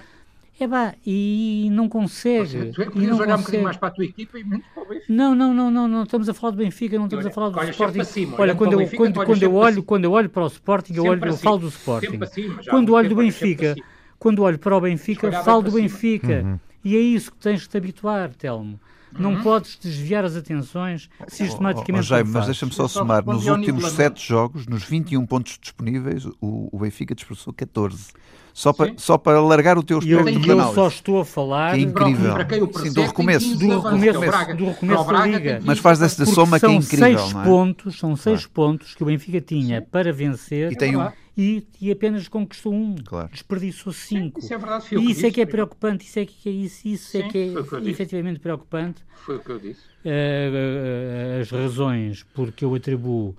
[0.60, 2.72] É pá, e não consegue.
[2.72, 3.32] tu é que jogar consegue.
[3.32, 5.12] um bocadinho mais para a tua equipa e menos para o Benfica.
[5.12, 7.48] Não, não, não, não, não estamos a falar do Benfica, não estamos olha, a falar
[7.50, 8.04] do Sporting.
[8.04, 10.94] Cima, olha, quando eu, Benfica, quando, quando eu olho, quando eu olho para o Sporting,
[10.94, 12.18] eu, olho, eu falo do Sporting.
[12.26, 13.76] Cima, quando olho do Benfica,
[14.18, 16.42] quando olho para o Benfica, falo do Benfica.
[16.44, 16.58] Uhum.
[16.84, 18.80] E é isso que tens de te habituar, Telmo.
[19.12, 19.42] Não uhum.
[19.42, 21.92] podes desviar as atenções sistematicamente.
[21.94, 23.24] Oh, oh, Jaime, mas deixa-me só somar.
[23.24, 28.12] Nos últimos sete jogos, nos 21 pontos disponíveis, o, o Benfica dispersou 14.
[28.58, 31.74] Só para, só para largar o teu espectro eu, de Eu só estou a falar...
[31.74, 32.32] Que é incrível.
[32.32, 33.56] Para quem o Sim, do recomeço.
[33.56, 35.60] Do recomeço, do recomeço da Liga.
[35.62, 37.44] Mas faz dessa soma que é incrível, seis não é?
[37.44, 38.72] Pontos, são seis claro.
[38.72, 40.72] pontos que o Benfica tinha para vencer.
[40.72, 42.96] E tem um e, e, apenas conquistou um.
[42.96, 43.28] Claro.
[43.30, 44.40] Desperdiçou cinco.
[44.40, 44.86] Sim, isso é verdade.
[44.90, 47.30] e isso é que é preocupante, isso é que é, isso, isso é Sim, é
[47.30, 49.04] que é efetivamente preocupante.
[49.24, 49.82] Foi o que eu disse.
[50.04, 53.36] Uh, as razões porque eu atribuo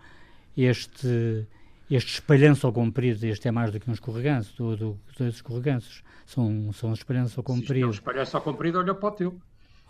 [0.55, 1.45] este,
[1.89, 6.03] este espalhanço ao comprido, este é mais do que um escorreganço, do, do, dois escorreganços,
[6.25, 7.73] são, são espalhanço ao comprido.
[7.73, 9.41] Se é um espalhanço ao comprido, olha para o teu.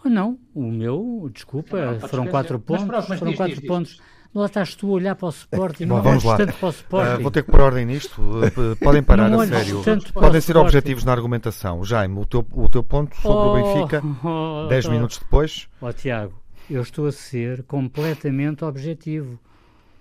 [0.04, 3.60] Oh, não, o meu, desculpa, não, foram quatro pontos, mas pronto, mas foram diz, quatro
[3.60, 3.92] diz, pontos.
[3.92, 4.20] Diz.
[4.34, 6.38] Lá estás tu a olhar para o Sporting, não vamos lá.
[6.38, 7.20] tanto para o Sporting.
[7.20, 8.22] Uh, vou ter que pôr ordem nisto.
[8.22, 9.82] Uh, podem parar, a sério.
[10.14, 11.84] Podem ser objetivos na argumentação.
[11.84, 14.04] Jaime, o teu, o teu ponto sobre oh, o Benfica,
[14.70, 15.68] 10 oh, minutos depois.
[15.82, 16.34] Ó oh, Tiago,
[16.70, 19.40] eu estou a ser completamente objetivo.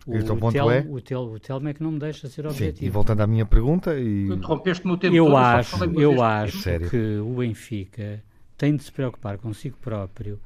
[0.09, 0.87] O, e o tel, é?
[0.88, 2.79] O, tel, o Telmo é que não me deixa ser objetivo.
[2.79, 3.94] Sim, e voltando à minha pergunta...
[3.99, 4.25] E...
[4.25, 5.37] Interrompeste-me o tempo eu todo.
[5.37, 8.25] Acho, eu acho que o Benfica
[8.57, 10.40] tem de se preocupar consigo próprio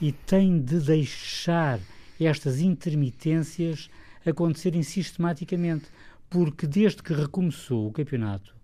[0.00, 1.80] e tem de deixar
[2.20, 3.90] estas intermitências
[4.24, 5.86] acontecerem sistematicamente,
[6.30, 8.54] porque desde que recomeçou o campeonato,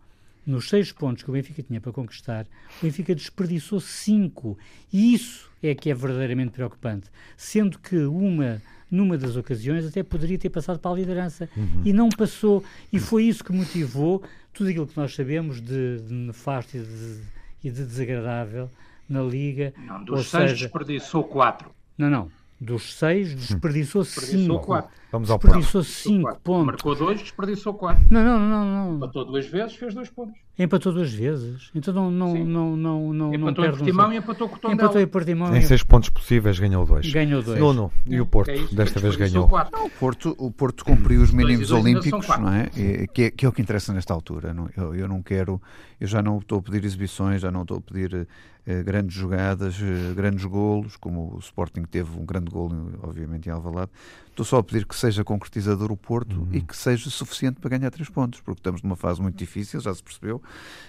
[0.46, 2.46] nos seis pontos que o Benfica tinha para conquistar,
[2.78, 4.58] o Benfica desperdiçou cinco.
[4.92, 7.08] E isso é que é verdadeiramente preocupante.
[7.36, 8.60] Sendo que uma,
[8.94, 11.48] numa das ocasiões, até poderia ter passado para a liderança.
[11.56, 11.82] Uhum.
[11.84, 12.64] E não passou.
[12.92, 17.20] E foi isso que motivou tudo aquilo que nós sabemos de, de nefasto e de,
[17.64, 18.70] e de desagradável
[19.08, 19.74] na Liga.
[19.76, 20.64] Não, dos seis seja...
[20.64, 21.70] desperdiçou quatro.
[21.98, 22.30] Não, não.
[22.60, 24.60] Dos seis, desperdiçou cinco.
[24.60, 24.90] Quatro.
[25.14, 26.66] Vamos ao Desperdiçou cinco pontos.
[26.66, 28.04] Marcou dois, desperdiçou quatro.
[28.10, 28.96] Não, não, não, não.
[28.96, 30.34] Empatou duas vezes, fez dois pontos.
[30.58, 31.70] Empatou duas vezes.
[31.72, 34.12] Então não, não, não, não, não, empatou não em Portimão um...
[34.12, 34.82] e empatou com o Tondela.
[34.82, 35.56] Empatou em Portimão.
[35.56, 37.08] Em seis pontos possíveis ganhou dois.
[37.12, 37.60] Ganhou dois.
[37.60, 39.48] Nuno, e o Porto, é desta vez ganhou.
[39.48, 42.66] Não, o, Porto, o Porto cumpriu os mínimos olímpicos, não é?
[43.06, 43.30] Que, é?
[43.30, 44.52] que é o que interessa nesta altura.
[44.52, 44.68] Não?
[44.76, 45.62] Eu, eu não quero,
[46.00, 48.26] eu já não estou a pedir exibições, já não estou a pedir
[48.66, 53.52] eh, grandes jogadas, eh, grandes golos, como o Sporting teve um grande golo, obviamente, em
[53.52, 53.90] Alvalade.
[54.34, 56.48] Estou só a pedir que seja concretizador o Porto uhum.
[56.50, 59.94] e que seja suficiente para ganhar três pontos, porque estamos numa fase muito difícil, já
[59.94, 60.42] se percebeu.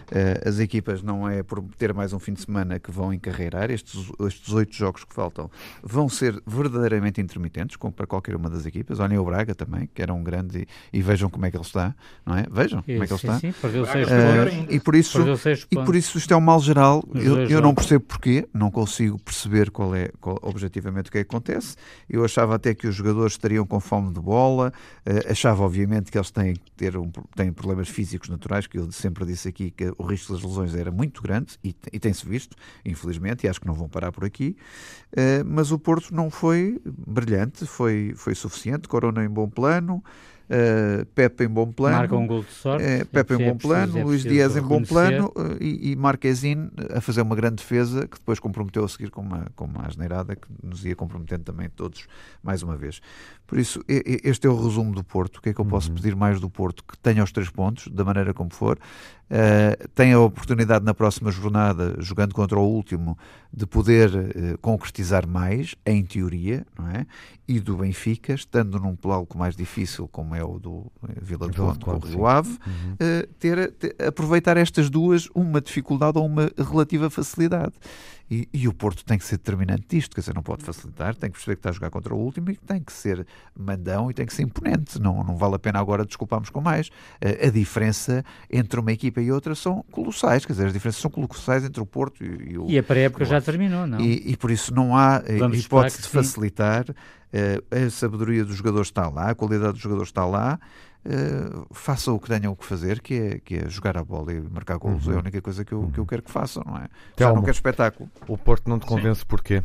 [0.09, 3.69] Uh, as equipas não é por ter mais um fim de semana que vão encarreirar,
[3.69, 5.51] estes, estes oito jogos que faltam
[5.83, 8.99] vão ser verdadeiramente intermitentes, como para qualquer uma das equipas.
[8.99, 11.63] Olhem o Braga também, que era um grande, e, e vejam como é que ele
[11.63, 11.93] está,
[12.25, 12.47] não é?
[12.49, 13.39] Vejam como é que ele está.
[13.39, 15.19] Sim, perdeu seis uh, e, por isso,
[15.69, 17.03] e por isso isto é um mal geral.
[17.13, 21.23] Eu, eu não percebo porquê, não consigo perceber qual é qual, objetivamente o que é
[21.23, 21.75] que acontece.
[22.09, 24.71] Eu achava até que os jogadores estariam com fome de bola,
[25.05, 29.25] uh, achava obviamente que eles têm, ter um, têm problemas físicos naturais, que eu sempre
[29.25, 33.45] disse aqui que o risco das lesões era muito grande e, e tem-se visto, infelizmente,
[33.45, 34.55] e acho que não vão parar por aqui,
[35.13, 40.03] uh, mas o Porto não foi brilhante, foi, foi suficiente, Corona em bom plano,
[40.47, 43.97] Uh, Pepe em bom plano, marca um gol de sorte, uh, Pepe em bom plano,
[43.97, 48.07] é Luís Dias em bom plano uh, e, e Marquezine a fazer uma grande defesa
[48.07, 51.67] que depois comprometeu a seguir com uma, com uma asneirada que nos ia comprometendo também
[51.67, 52.05] todos
[52.43, 53.01] mais uma vez.
[53.47, 55.37] Por isso, este é o resumo do Porto.
[55.37, 55.95] O que é que eu posso uhum.
[55.95, 56.83] pedir mais do Porto?
[56.83, 58.79] Que tenha os três pontos, da maneira como for.
[59.25, 63.17] Uh, tem a oportunidade na próxima jornada, jogando contra o último,
[63.53, 67.05] de poder uh, concretizar mais, em teoria, não é?
[67.47, 71.55] E do Benfica, estando num palco mais difícil, como é o do eh, Vila do
[71.55, 72.93] Conde com o Rio Ave, uhum.
[72.93, 77.73] uh, ter, ter, aproveitar estas duas, uma dificuldade ou uma relativa facilidade.
[78.29, 81.29] E, e, o Porto tem que ser determinante disto, quer dizer, não pode facilitar, tem
[81.29, 84.15] que perceber que está a jogar contra o último e tem que ser mandão e
[84.15, 84.99] tem que ser imponente.
[84.99, 86.89] Não, não vale a pena agora desculparmos com mais.
[87.21, 91.11] A, a diferença entre uma equipa e outra são colossais, quer dizer, as diferenças são
[91.11, 92.67] colossais entre o Porto e, e o.
[92.67, 94.01] E a pré-época já terminou, não?
[94.01, 96.89] E, e, por isso não há eh, Vamos hipótese de facilitar.
[96.89, 96.95] Uh,
[97.71, 100.59] a sabedoria dos jogadores está lá, a qualidade dos jogadores está lá.
[101.05, 104.41] Uh, façam o que tenham que fazer, que é, que é jogar a bola e
[104.41, 105.05] marcar golos.
[105.05, 105.13] Uhum.
[105.13, 106.87] É a única coisa que eu, que eu quero que façam, não é?
[107.15, 108.09] Já não quero espetáculo.
[108.27, 109.27] O Porto não te convence Sim.
[109.27, 109.61] porquê?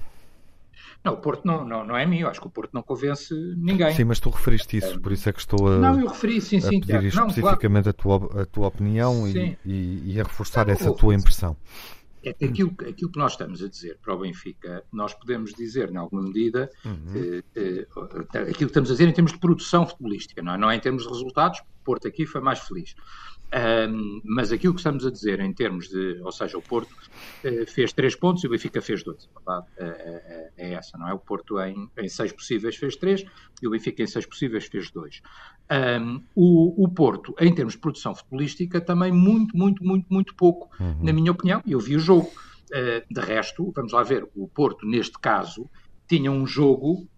[1.02, 3.35] Não, o Porto não, não, não é mim, eu acho que o Porto não convence
[3.56, 3.94] ninguém.
[3.94, 6.61] Sim, mas tu referiste isso, por isso é que estou a, não, eu referi, sim,
[6.61, 8.26] sim, pedir especificamente claro.
[8.26, 11.56] a, tua, a tua opinião e, e, e, a reforçar não, essa tua impressão.
[12.22, 15.90] É que aquilo, aquilo que nós estamos a dizer para o Benfica, nós podemos dizer,
[15.90, 17.14] em alguma medida, uhum.
[17.14, 17.87] eh, eh,
[18.40, 20.80] aquilo que estamos a dizer em termos de produção futebolística, não é, não é em
[20.80, 22.94] termos de resultados, Porto aqui foi mais feliz.
[23.52, 27.66] Um, mas aquilo que estamos a dizer em termos de, ou seja, o Porto uh,
[27.66, 29.28] fez três pontos e o Benfica fez dois.
[29.34, 31.12] A verdade é, é, essa, não é?
[31.12, 33.24] O Porto em, em, seis possíveis fez três
[33.60, 35.20] e o Benfica em seis possíveis fez dois.
[36.00, 40.70] Um, o, o, Porto, em termos de produção futebolística, também muito, muito, muito, muito pouco,
[40.80, 41.02] uhum.
[41.02, 41.60] na minha opinião.
[41.66, 42.30] Eu vi o jogo.
[42.72, 45.68] Uh, de resto, vamos lá ver, o Porto, neste caso,
[46.06, 47.08] tinha um jogo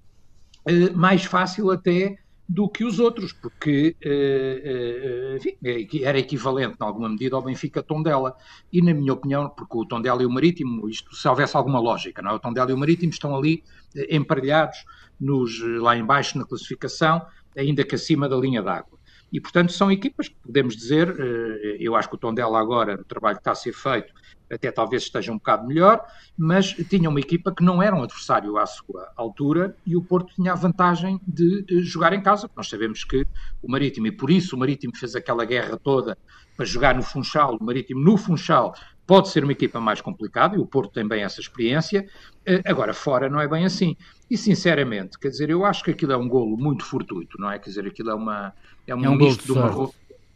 [0.66, 2.16] uh, mais fácil até
[2.52, 7.42] do que os outros, porque uh, uh, enfim, é era equivalente, em alguma medida, ao
[7.42, 8.36] Benfica Tondela.
[8.70, 12.20] E, na minha opinião, porque o Tondela e o Marítimo, isto se houvesse alguma lógica,
[12.20, 12.34] não é?
[12.34, 13.64] o Tondela e o Marítimo estão ali
[13.96, 14.84] uh, emparelhados
[15.18, 17.24] nos, lá embaixo na classificação,
[17.56, 18.98] ainda que acima da linha d'água.
[19.32, 21.08] E, portanto, são equipas que podemos dizer,
[21.80, 24.12] eu acho que o Tondela agora, no trabalho que está a ser feito,
[24.52, 26.04] até talvez esteja um bocado melhor,
[26.36, 30.34] mas tinha uma equipa que não era um adversário à sua altura e o Porto
[30.34, 32.50] tinha a vantagem de jogar em casa.
[32.54, 33.26] Nós sabemos que
[33.62, 36.18] o Marítimo, e por isso o Marítimo fez aquela guerra toda
[36.56, 38.74] para jogar no Funchal, o Marítimo no Funchal
[39.06, 42.06] pode ser uma equipa mais complicada e o Porto tem bem essa experiência.
[42.46, 43.96] Eh, agora, fora não é bem assim.
[44.30, 47.58] E sinceramente, quer dizer, eu acho que aquilo é um golo muito fortuito, não é?
[47.58, 48.54] Quer dizer, aquilo é uma.
[48.86, 49.90] É um, é um misto de, de uma.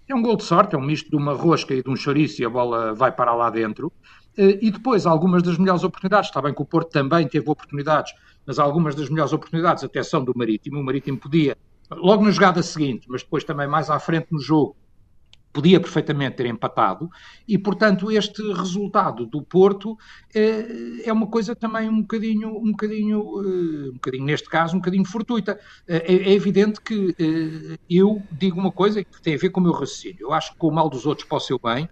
[0.08, 2.40] É um gol de sorte, é um misto de uma rosca e de um chouriço
[2.40, 3.92] e a bola vai para lá dentro.
[4.38, 8.12] Eh, e depois, algumas das melhores oportunidades, está bem que o Porto também teve oportunidades,
[8.46, 10.78] mas algumas das melhores oportunidades até são do Marítimo.
[10.78, 11.56] O Marítimo podia,
[11.90, 14.76] logo na jogada seguinte, mas depois também mais à frente no jogo,
[15.56, 17.08] podia perfeitamente ter empatado
[17.48, 19.96] e, portanto, este resultado do Porto
[20.34, 23.20] é, é uma coisa também um bocadinho, um bocadinho,
[23.88, 25.58] um bocadinho, neste caso, um bocadinho fortuita.
[25.88, 27.14] É, é evidente que
[27.88, 30.18] eu digo uma coisa que tem a ver com o meu raciocínio.
[30.20, 31.88] Eu acho que com o mal dos outros ser o bem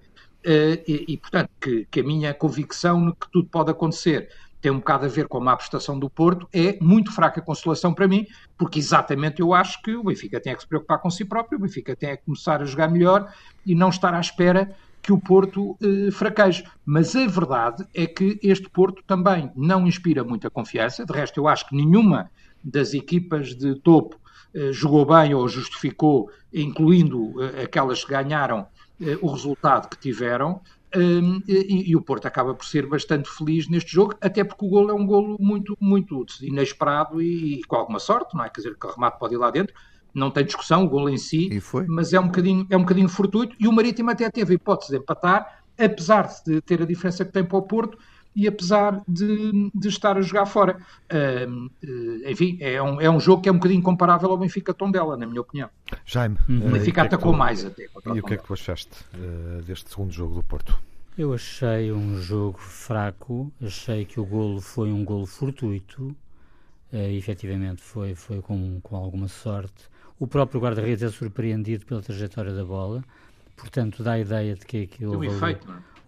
[0.86, 4.28] e, e portanto, que, que a minha convicção de que tudo pode acontecer
[4.64, 7.92] tem um bocado a ver com a má prestação do Porto, é muito fraca consolação
[7.92, 11.22] para mim, porque exatamente eu acho que o Benfica tem que se preocupar com si
[11.22, 13.30] próprio, o Benfica tem que começar a jogar melhor
[13.66, 16.64] e não estar à espera que o Porto eh, fraqueje.
[16.82, 21.46] Mas a verdade é que este Porto também não inspira muita confiança, de resto eu
[21.46, 22.30] acho que nenhuma
[22.64, 24.18] das equipas de topo
[24.54, 28.66] eh, jogou bem ou justificou, incluindo eh, aquelas que ganharam
[28.98, 30.62] eh, o resultado que tiveram.
[30.96, 34.68] Um, e, e, o Porto acaba por ser bastante feliz neste jogo, até porque o
[34.68, 38.48] golo é um golo muito, muito inesperado e, e, com alguma sorte, não é?
[38.48, 39.74] Quer dizer, que o remate pode ir lá dentro,
[40.14, 41.48] não tem discussão, o golo em si,
[41.88, 44.92] mas é um, bocadinho, é um bocadinho fortuito, e o Marítimo até teve a hipótese
[44.92, 47.98] de empatar, apesar de ter a diferença que tem para o Porto,
[48.34, 50.78] e apesar de, de estar a jogar fora.
[51.12, 51.70] Uh,
[52.28, 55.26] enfim, é um, é um jogo que é um bocadinho comparável ao Benfica Tondela, na
[55.26, 55.70] minha opinião.
[56.04, 57.84] Jaime, o Benfica uh, atacou é tu, mais até.
[57.84, 60.76] E o que é que tu achaste uh, deste segundo jogo do Porto?
[61.16, 66.08] Eu achei um jogo fraco, achei que o golo foi um golo fortuito,
[66.92, 69.88] uh, efetivamente foi, foi com, com alguma sorte.
[70.18, 73.04] O próprio guarda-redes é surpreendido pela trajetória da bola,
[73.56, 75.58] portanto dá a ideia de que, que houve, ali, é?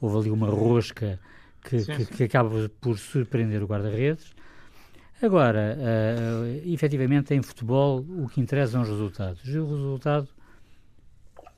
[0.01, 1.21] houve ali uma rosca
[1.69, 2.15] que, sim, que, sim.
[2.15, 4.35] que acaba por surpreender o guarda-redes.
[5.21, 9.43] Agora, uh, efetivamente, em futebol, o que interessa são os resultados.
[9.47, 10.29] E o resultado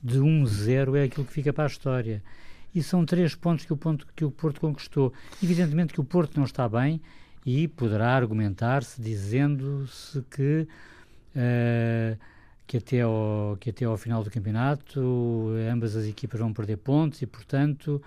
[0.01, 2.23] de 1-0 é aquilo que fica para a história.
[2.73, 5.13] E são três pontos que o, ponto, que o Porto conquistou.
[5.43, 7.01] Evidentemente que o Porto não está bem
[7.45, 10.67] e poderá argumentar-se dizendo-se que,
[11.35, 12.17] uh,
[12.65, 17.21] que, até ao, que até ao final do campeonato ambas as equipas vão perder pontos
[17.21, 18.01] e, portanto,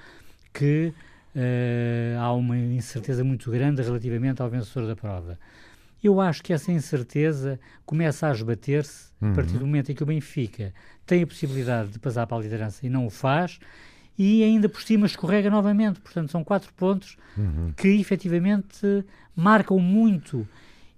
[0.52, 0.94] que
[1.34, 5.38] uh, há uma incerteza muito grande relativamente ao vencedor da prova.
[6.02, 9.30] Eu acho que essa incerteza começa a esbater-se uhum.
[9.30, 10.74] a partir do momento em que o Benfica
[11.06, 13.60] tem a possibilidade de passar para a liderança e não o faz,
[14.18, 16.00] e ainda por cima escorrega novamente.
[16.00, 17.72] Portanto, são quatro pontos uhum.
[17.76, 20.46] que efetivamente marcam muito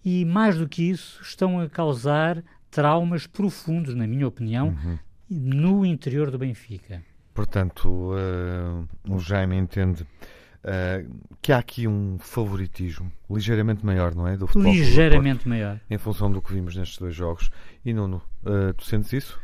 [0.05, 4.99] e, mais do que isso, estão a causar traumas profundos, na minha opinião, uhum.
[5.31, 7.03] no interior do Benfica.
[7.35, 14.37] Portanto, uh, o Jaime entende uh, que há aqui um favoritismo ligeiramente maior, não é?
[14.37, 15.81] Do futebol ligeiramente do maior.
[15.91, 17.51] Em função do que vimos nestes dois jogos.
[17.85, 19.41] E Nuno, uh, tu sentes isso?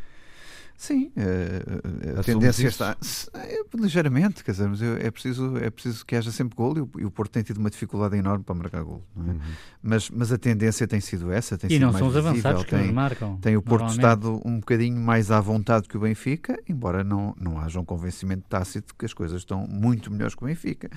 [0.81, 2.83] Sim, a, a tendência isso?
[2.83, 2.97] está
[3.35, 6.90] é, ligeiramente, quer dizer, mas é preciso, é preciso que haja sempre gol e o,
[7.01, 9.05] e o Porto tem tido uma dificuldade enorme para marcar gol.
[9.14, 9.21] É?
[9.21, 9.40] Uhum.
[9.83, 12.31] Mas, mas a tendência tem sido essa, tem e sido não mais são os visível.
[12.31, 13.37] avançados tem, que marcam.
[13.43, 17.59] Tem o Porto estado um bocadinho mais à vontade que o Benfica, embora não, não
[17.59, 20.88] haja um convencimento tácito que as coisas estão muito melhores que o Benfica.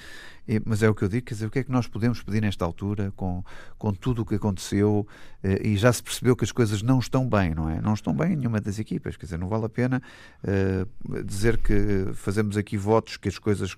[0.48, 2.22] E, mas é o que eu digo, quer dizer, o que é que nós podemos
[2.22, 3.44] pedir nesta altura com,
[3.78, 5.08] com tudo o que aconteceu
[5.42, 7.82] eh, e já se percebeu que as coisas não estão bem, não é?
[7.82, 10.02] Não estão bem em nenhuma das equipas, quer dizer, não vale a pena
[10.44, 13.78] uh, dizer que fazemos aqui votos que as coisas uh,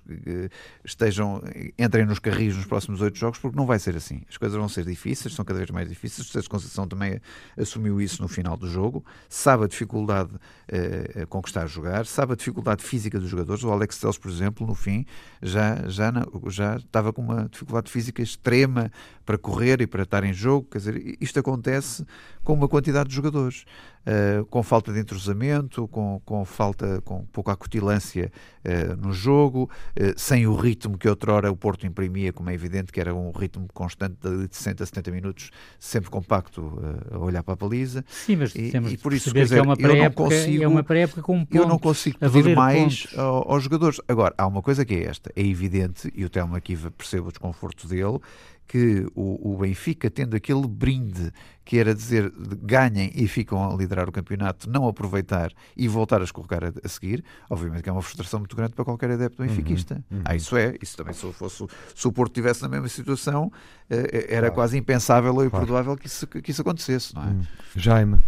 [0.84, 1.42] estejam,
[1.78, 4.22] entrem nos carris nos próximos oito jogos, porque não vai ser assim.
[4.28, 6.28] As coisas vão ser difíceis, são cada vez mais difíceis.
[6.28, 7.20] O Sérgio Conceição também
[7.56, 12.06] assumiu isso no final do jogo, sabe a dificuldade uh, com que está a jogar,
[12.06, 13.64] sabe a dificuldade física dos jogadores.
[13.64, 15.06] O Alex Telles, por exemplo, no fim,
[15.42, 16.12] já, já,
[16.48, 18.90] já estava com uma dificuldade física extrema
[19.24, 20.68] para correr e para estar em jogo.
[20.70, 22.04] Quer dizer, isto acontece
[22.46, 23.64] com uma quantidade de jogadores
[24.06, 28.30] uh, com falta de entrosamento, com, com falta, com pouca acutilância
[28.64, 32.92] uh, no jogo, uh, sem o ritmo que outrora o Porto imprimia, como é evidente
[32.92, 36.80] que era um ritmo constante de 60 a 70 minutos, sempre compacto
[37.10, 38.04] a olhar para a baliza.
[38.08, 41.08] Sim, mas e, e por isso, quer dizer, que é uma pré-época é uma pré
[41.08, 44.00] com pontos, Eu não consigo pedir mais aos jogadores.
[44.06, 47.30] Agora, há uma coisa que é esta, é evidente, e o Telmo aqui percebe o
[47.32, 48.20] desconforto dele,
[48.66, 51.32] que o, o, Benfica, tendo aquele brinde
[51.64, 56.24] que era dizer ganhem e ficam a liderar o campeonato, não aproveitar e voltar a
[56.24, 59.48] escorregar a, a seguir, obviamente que é uma frustração muito grande para qualquer adepto uhum,
[59.48, 59.94] benfiquista.
[60.10, 60.22] Uhum, uhum.
[60.24, 63.52] Ah, isso é, isso também se, fosse, se o Porto estivesse na mesma situação,
[63.88, 64.54] eh, era claro.
[64.54, 66.00] quase impensável ou imperdoável claro.
[66.00, 67.26] que, isso, que isso acontecesse, não é?
[67.26, 67.42] Uhum.
[67.76, 68.22] Jaime.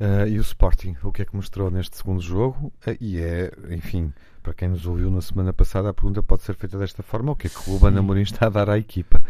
[0.00, 2.72] Uh, e o Sporting, o que é que mostrou neste segundo jogo?
[2.86, 4.10] Uh, e é, enfim,
[4.42, 7.36] para quem nos ouviu na semana passada, a pergunta pode ser feita desta forma: o
[7.36, 9.22] que é que o Ruben Amorim está a dar à equipa?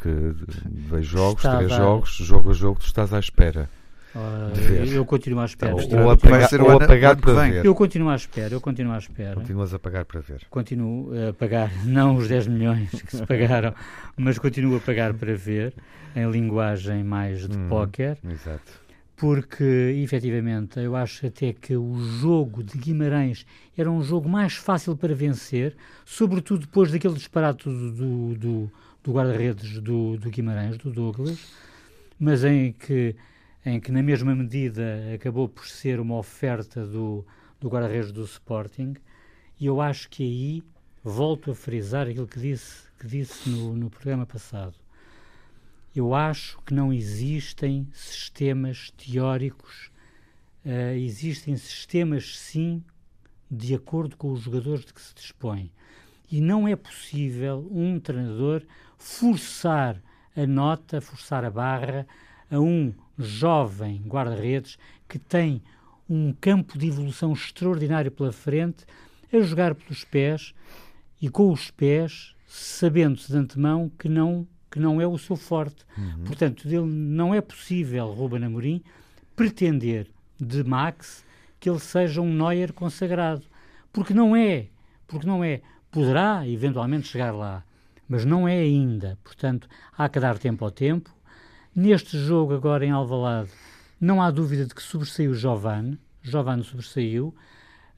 [0.00, 0.34] Porque
[0.88, 3.68] dois jogos, está três jogos, jogo a jogo, tu estás à espera.
[4.14, 5.74] Uh, eu continuo à espera.
[5.74, 7.64] Ou, ou, apagar, ou apagar para ver.
[7.64, 9.34] Eu continuo à espera, eu continuo à espera.
[9.34, 10.40] Continuas a pagar para ver.
[10.48, 13.74] Continuo a pagar, não os 10 milhões que se pagaram,
[14.16, 15.74] mas continuo a pagar para ver,
[16.16, 18.18] em linguagem mais de hum, póquer.
[18.24, 18.80] Exato.
[19.16, 23.44] Porque, efetivamente, eu acho até que o jogo de Guimarães
[23.76, 29.12] era um jogo mais fácil para vencer, sobretudo depois daquele disparate do, do, do do
[29.12, 31.52] guarda-redes do, do Guimarães, do Douglas,
[32.18, 33.16] mas em que,
[33.64, 37.24] em que na mesma medida acabou por ser uma oferta do,
[37.58, 38.94] do guarda-redes do Sporting,
[39.58, 40.62] e eu acho que aí
[41.02, 44.74] volto a frisar aquilo que disse, que disse no, no programa passado.
[45.94, 49.90] Eu acho que não existem sistemas teóricos,
[50.64, 52.82] uh, existem sistemas sim
[53.50, 55.72] de acordo com os jogadores de que se dispõe.
[56.30, 58.62] E não é possível um treinador
[59.00, 60.00] forçar
[60.36, 62.06] a nota, forçar a barra
[62.50, 65.62] a um jovem guarda-redes que tem
[66.08, 68.84] um campo de evolução extraordinário pela frente,
[69.32, 70.54] a jogar pelos pés
[71.20, 75.84] e com os pés, sabendo-se de antemão que não, que não é o seu forte.
[75.96, 76.24] Uhum.
[76.24, 78.82] Portanto, dele não é possível, Ruben Amorim,
[79.34, 80.08] pretender
[80.38, 81.24] de Max
[81.58, 83.42] que ele seja um Neuer consagrado.
[83.92, 84.66] Porque não é.
[85.06, 85.60] Porque não é.
[85.90, 87.64] Poderá, eventualmente, chegar lá
[88.10, 89.16] mas não é ainda.
[89.22, 91.14] Portanto, há que dar tempo ao tempo.
[91.72, 93.50] Neste jogo, agora em Alvalade,
[94.00, 95.96] não há dúvida de que sobressaiu Giovanni.
[96.20, 97.32] Giovanni sobressaiu.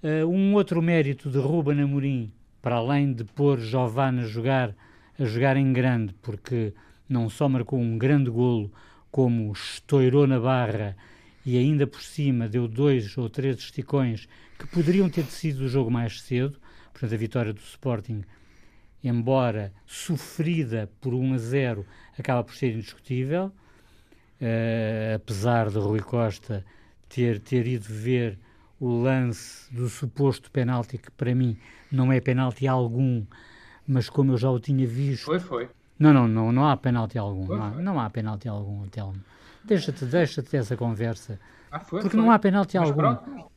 [0.03, 4.77] Uh, um outro mérito de Ruben Amorim, para além de pôr Giovanni a jogar,
[5.19, 6.75] a jogar em grande, porque
[7.09, 8.71] não só marcou um grande golo,
[9.11, 10.95] como estourou na barra
[11.47, 15.91] e ainda por cima deu dois ou três esticões que poderiam ter sido o jogo
[15.91, 16.59] mais cedo.
[16.93, 18.23] Portanto, a vitória do Sporting
[19.03, 21.87] embora sofrida por 1 a 0,
[22.19, 23.47] acaba por ser indiscutível,
[24.41, 26.65] uh, apesar de Rui Costa
[27.09, 28.39] ter, ter ido ver
[28.81, 31.57] o lance do suposto penalti, que para mim
[31.91, 33.25] não é penalti algum,
[33.87, 35.25] mas como eu já o tinha visto.
[35.25, 35.69] Foi, foi.
[35.99, 37.47] Não, não, não, não há penalti algum.
[37.47, 39.21] Foi, não, há, não há penalti algum, Telmo.
[39.63, 41.39] Deixa-te deixa dessa conversa.
[41.71, 43.01] Ah, foi, porque não há penalti mas algum.
[43.01, 43.51] Pronto.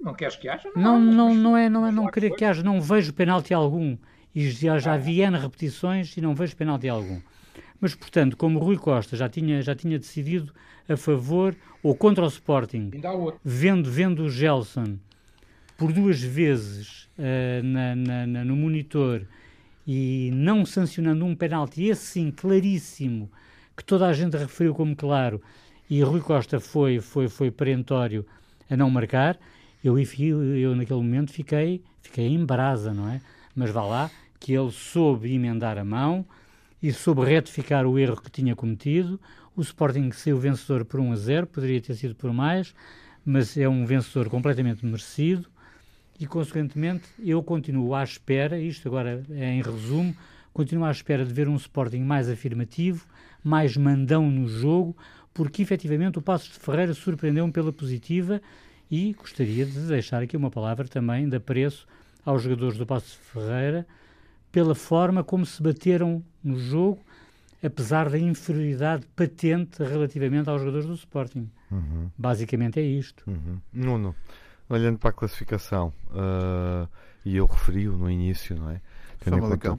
[0.00, 0.70] Não queres que haja?
[0.74, 3.98] Não, não, não, não é, não é não querer que haja, não vejo penalti algum
[4.34, 7.20] e já, já vi N repetições e não vejo penalti algum.
[7.80, 10.52] Mas, portanto, como Rui Costa já tinha, já tinha decidido
[10.88, 12.90] a favor ou contra o Sporting,
[13.44, 14.98] vendo, vendo o Gelson
[15.78, 19.26] por duas vezes uh, na, na, na, no monitor
[19.86, 23.30] e não sancionando um penalti, esse sim, claríssimo,
[23.74, 25.40] que toda a gente referiu como claro,
[25.88, 28.26] e Rui Costa foi, foi, foi perentório
[28.68, 29.38] a não marcar,
[29.82, 33.20] eu, eu, eu naquele momento fiquei, fiquei em brasa, não é?
[33.54, 36.24] Mas vá lá, que ele soube emendar a mão
[36.82, 39.20] e soube retificar o erro que tinha cometido.
[39.54, 42.74] O Sporting saiu vencedor por 1 a 0, poderia ter sido por mais,
[43.24, 45.46] mas é um vencedor completamente merecido
[46.18, 50.14] e, consequentemente, eu continuo à espera, isto agora é em resumo,
[50.52, 53.06] continuo à espera de ver um Sporting mais afirmativo,
[53.42, 54.96] mais mandão no jogo,
[55.32, 58.40] porque efetivamente o Passos de Ferreira surpreendeu-me pela positiva
[58.90, 61.86] e gostaria de deixar aqui uma palavra também de apreço
[62.24, 63.86] aos jogadores do Passos de Ferreira
[64.52, 67.00] pela forma como se bateram no jogo,
[67.62, 71.48] apesar da inferioridade patente relativamente aos jogadores do Sporting.
[71.70, 72.10] Uhum.
[72.18, 73.22] Basicamente é isto.
[73.28, 73.60] Uhum.
[73.72, 74.16] Nuno,
[74.68, 76.88] olhando para a classificação, uh,
[77.24, 78.80] e eu referi-o no início, não é?
[79.22, 79.78] Conta,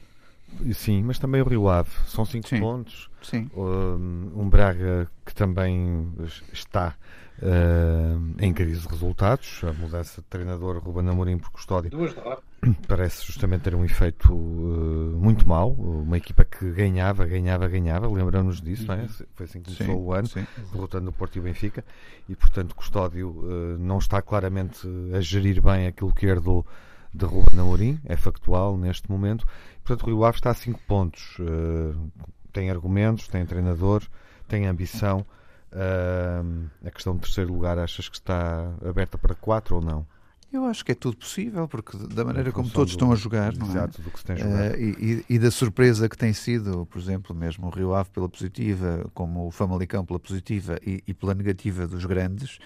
[0.74, 1.90] Sim, mas também o Rio Ave.
[2.08, 3.10] São cinco sim, pontos.
[3.24, 3.50] Sim.
[3.56, 6.12] Um, Braga que também
[6.52, 6.96] está
[7.42, 9.62] uh, em crise de resultados.
[9.64, 11.92] A mudança de treinador Ruben Amorim por Custódio
[12.88, 15.72] parece justamente ter um efeito uh, muito mau.
[15.72, 18.08] Uma equipa que ganhava, ganhava, ganhava.
[18.08, 19.02] Lembramos-nos disso, não é?
[19.02, 19.08] Uhum.
[19.36, 20.48] Foi assim que começou sim, o ano, sim.
[20.72, 21.84] derrotando o Porto e o Benfica.
[22.28, 26.66] E, portanto, Custódio uh, não está claramente a gerir bem aquilo que herdou
[27.14, 29.46] de Ruben Amorim, é factual neste momento.
[29.84, 31.38] Portanto, o Rio Ave está a 5 pontos.
[31.40, 32.10] Uh,
[32.54, 34.04] tem argumentos, tem treinador,
[34.48, 35.26] tem ambição.
[35.72, 40.06] Uh, a questão do terceiro lugar, achas que está aberta para 4 ou não?
[40.52, 43.56] Eu acho que é tudo possível, porque da maneira como todos do, estão a jogar,
[43.56, 43.88] não é?
[43.88, 44.74] do que se tem jogado.
[44.74, 48.28] Uh, e, e, da surpresa que tem sido, por exemplo, mesmo o Rio Ave pela
[48.28, 52.58] positiva, como o Famalicão pela positiva e, e pela negativa dos grandes,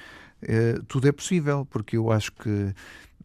[0.41, 2.73] uh, tudo é possível, porque eu acho que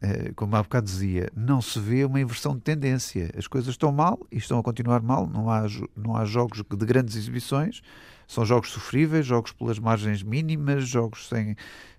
[0.03, 3.31] eh, como há bocado dizia, não se vê uma inversão de tendência.
[3.37, 5.27] As coisas estão mal e estão a continuar mal.
[5.27, 7.83] Não há, não há jogos de grandes exibições,
[8.31, 11.57] são jogos sofríveis, jogos pelas margens mínimas, jogos sem,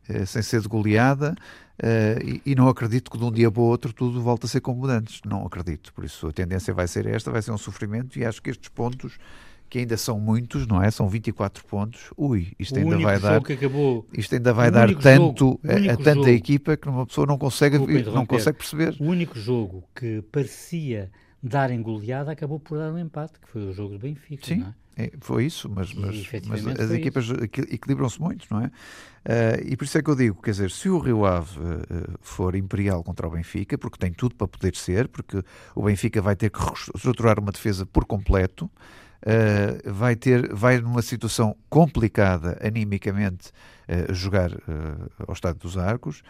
[0.08, 1.36] eh, sem ser de goleada.
[1.78, 4.50] Eh, e, e, não acredito que de um dia para o outro tudo volta a
[4.50, 5.20] ser como antes.
[5.26, 5.94] Não acredito.
[5.94, 8.70] Por isso a tendência vai ser esta, vai ser um sofrimento e acho que estes
[8.70, 9.18] pontos
[9.70, 10.90] que ainda são muitos, não é?
[10.90, 12.14] São 24 pontos.
[12.16, 13.36] Ui, isto o ainda vai dar.
[13.36, 17.28] Acabou, isto ainda vai dar tanto jogo, a, a, tanta jogo, equipa que uma pessoa
[17.28, 18.96] não consegue, não consegue perceber.
[19.02, 21.12] O único jogo que parecia
[21.44, 24.46] dar em goleada acabou por dar um empate, que foi o jogo do Benfica.
[24.46, 24.64] Sim.
[24.64, 24.82] É?
[24.98, 27.30] É, foi isso, mas, mas, mas as equipas
[27.70, 28.66] equilibram-se muito, não é?
[28.66, 32.18] Uh, e por isso é que eu digo, quer dizer, se o Rio Ave uh,
[32.22, 35.44] for imperial contra o Benfica, porque tem tudo para poder ser, porque
[35.76, 41.02] o Benfica vai ter que reestruturar uma defesa por completo, uh, vai ter, vai numa
[41.02, 43.52] situação complicada animicamente
[44.12, 44.52] jogar
[45.28, 46.24] ao Estádio dos Arcos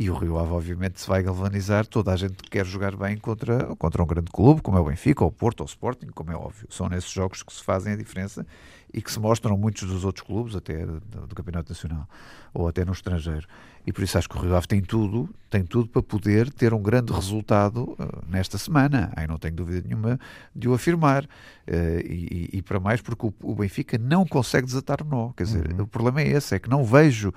[0.00, 1.84] e o Rio Ave, obviamente, se vai galvanizar.
[1.84, 5.24] Toda a gente quer jogar bem contra, contra um grande clube, como é o Benfica,
[5.24, 6.68] ou o Porto, ou o Sporting, como é óbvio.
[6.70, 8.46] São nesses jogos que se fazem a diferença
[8.92, 12.08] e que se mostram muitos dos outros clubes, até do, Campeonato Nacional,
[12.54, 13.46] ou até no estrangeiro.
[13.86, 16.74] E por isso acho que o Rio Ave tem tudo, tem tudo para poder ter
[16.74, 19.10] um grande resultado uh, nesta semana.
[19.16, 20.20] Aí não tenho dúvida nenhuma
[20.54, 21.24] de o afirmar.
[21.24, 25.30] Uh, e, e, para mais porque o, o, Benfica não consegue desatar o nó.
[25.30, 25.84] Quer dizer, uhum.
[25.84, 27.34] o problema é esse, é que não vejo, uh,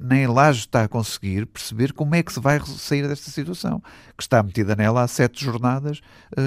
[0.00, 3.80] nem Laje está a conseguir perceber como é que se vai sair desta situação,
[4.16, 6.00] que está metida nela há sete jornadas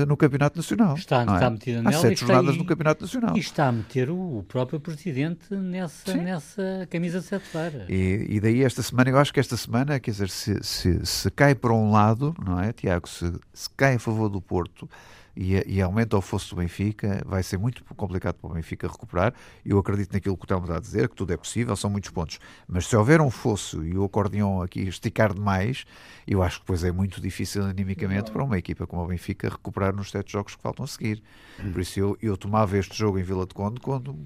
[0.07, 0.95] no Campeonato Nacional.
[0.95, 1.23] Está, é?
[1.23, 1.95] está metida nela.
[1.95, 3.35] Há sete jornadas no Campeonato Nacional.
[3.35, 7.89] E está a meter o, próprio Presidente nessa, nessa camisa de sete varas.
[7.89, 11.31] E, e daí esta semana, eu acho que esta semana, quer dizer, se, se, se
[11.31, 13.07] cai para um lado, não é, Tiago?
[13.07, 14.89] Se, se cai a favor do Porto
[15.35, 19.33] e, e, aumenta o fosso do Benfica, vai ser muito complicado para o Benfica recuperar.
[19.65, 22.09] Eu acredito naquilo que o Telmo está a dizer, que tudo é possível, são muitos
[22.09, 22.39] pontos.
[22.67, 25.85] Mas se houver um fosso e o acordeão aqui esticar demais,
[26.27, 29.95] eu acho que depois é muito difícil animicamente para uma equipa como o Benfica recuperar
[29.95, 31.23] nos sete jogos que faltam a seguir.
[31.71, 33.79] Por isso eu, eu tomava este jogo em Vila de Conde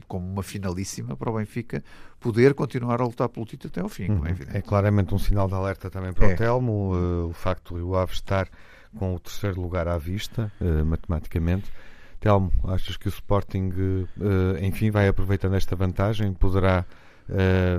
[0.08, 1.84] como uma finalíssima para o Benfica
[2.20, 4.26] poder continuar a lutar pelo título até ao fim, uhum.
[4.26, 6.34] é, é claramente um sinal de alerta também para é.
[6.34, 8.50] o Telmo, uh, o facto de o Ave estar
[8.98, 11.72] com o terceiro lugar à vista, uh, matematicamente.
[12.20, 16.86] Telmo, achas que o Sporting, uh, enfim, vai aproveitando esta vantagem, poderá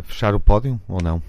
[0.03, 1.23] fechar o pódio ou não?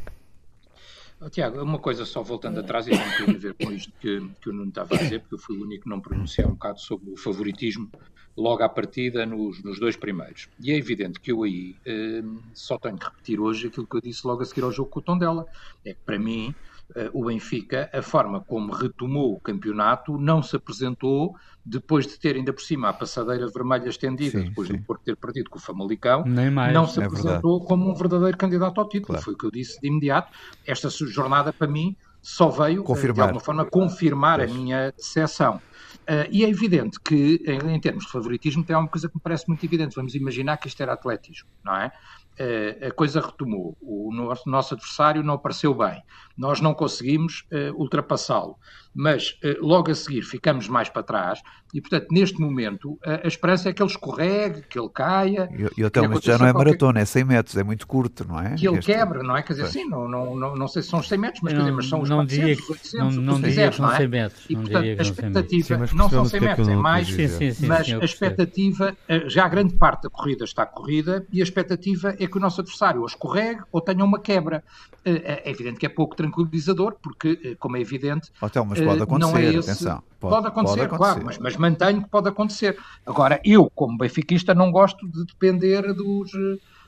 [1.20, 4.22] Oh, Tiago, uma coisa só voltando atrás e não tem a ver com isto que,
[4.40, 6.52] que o Nuno estava a dizer, porque eu fui o único que não pronunciar um
[6.54, 7.90] bocado sobre o favoritismo
[8.38, 10.48] logo à partida nos, nos dois primeiros.
[10.62, 12.22] E é evidente que eu aí eh,
[12.54, 15.00] só tenho que repetir hoje aquilo que eu disse logo a seguir ao jogo com
[15.00, 15.48] o Tondela.
[15.84, 16.77] É que para mim eh,
[17.14, 21.36] o Benfica, a forma como retomou o campeonato, não se apresentou
[21.68, 24.82] depois de ter ainda por cima a passadeira vermelha estendida, sim, depois sim.
[24.82, 27.68] Porto ter perdido com o Famalicão, mais, não se é apresentou verdade.
[27.68, 29.08] como um verdadeiro candidato ao título.
[29.08, 29.24] Claro.
[29.24, 30.32] Foi o que eu disse de imediato.
[30.66, 33.16] Esta jornada, para mim, só veio, confirmar.
[33.16, 34.52] de alguma forma, confirmar pois.
[34.52, 35.62] a minha decepção.
[36.08, 39.22] Uh, e é evidente que, em, em, termos de favoritismo, tem uma coisa que me
[39.22, 39.94] parece muito evidente.
[39.94, 41.92] Vamos imaginar que isto era atletismo, não é?
[42.40, 43.76] Uh, a coisa retomou.
[43.82, 44.14] O
[44.46, 46.04] nosso, adversário não apareceu bem.
[46.38, 48.58] Nós não conseguimos uh, ultrapassá-lo.
[48.94, 51.42] Mas uh, logo a seguir ficamos mais para trás
[51.74, 55.50] e, portanto, neste momento, a, a esperança é que ele escorregue, que ele caia.
[55.78, 58.56] E, até, mas já não é maratona, é 100 metros, é muito curto, não é?
[58.56, 58.92] Que ele este...
[58.92, 59.42] quebre, não é?
[59.42, 61.60] Quer dizer, sim, não, não, não, não sei se são os 100 metros, mas, não,
[61.60, 64.08] dizer, mas são os não 400, diria que, 800, não, não diria que são 100
[64.08, 64.46] metros.
[64.50, 67.92] E, portanto, a expectativa, sim, não são 100 metros, é mais, sim, sim, sim, mas
[67.92, 72.28] a expectativa, eh, já a grande parte da corrida está corrida e a expectativa é
[72.28, 74.64] que o nosso adversário ou escorregue ou tenha uma quebra.
[75.04, 79.32] Eh, é evidente que é pouco tranquilizador, porque, como é evidente, Hotel, mas pode acontecer,
[79.32, 80.04] não é esse, atenção.
[80.20, 82.78] Pode, pode, acontecer, pode, acontecer, claro, mas, mas, mantenho que pode acontecer.
[83.06, 86.32] Agora, eu, como benfiquista, não gosto de depender dos,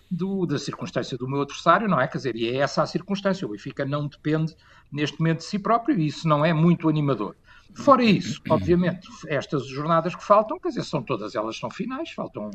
[0.10, 2.08] do, da circunstância do meu adversário, não é?
[2.08, 3.46] Quer dizer, e é essa a circunstância.
[3.46, 4.56] O Benfica não depende,
[4.92, 7.36] neste momento, de si próprio e isso não é muito animador.
[7.76, 12.50] Fora isso, obviamente, estas jornadas que faltam, quer dizer, são todas elas são finais, faltam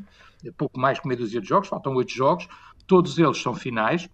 [0.56, 2.48] pouco mais que meia dúzia de jogos, faltam oito jogos,
[2.86, 4.08] todos eles são finais.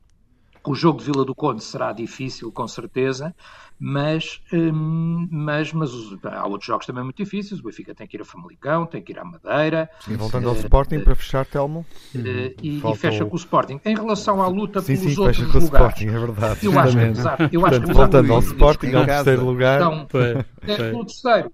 [0.64, 3.34] O jogo de Vila do Conde será difícil, com certeza,
[3.78, 5.90] mas, hum, mas, mas
[6.22, 7.60] há outros jogos também muito difíceis.
[7.60, 9.88] O Benfica tem que ir a Famalicão, tem que ir à Madeira.
[10.00, 11.86] Sim, voltando ao uh, Sporting, uh, para fechar, Telmo.
[12.14, 12.20] Uh,
[12.62, 13.80] e, e, fecha com o Sporting.
[13.82, 15.86] Em relação à luta sim, pelos sim, outros fecha com lugares.
[15.86, 16.66] O Sporting, é verdade.
[16.66, 19.80] Eu acho, exato, eu acho que voltando ao Sporting, ao terceiro lugar.
[19.80, 21.52] Então, no terceiro.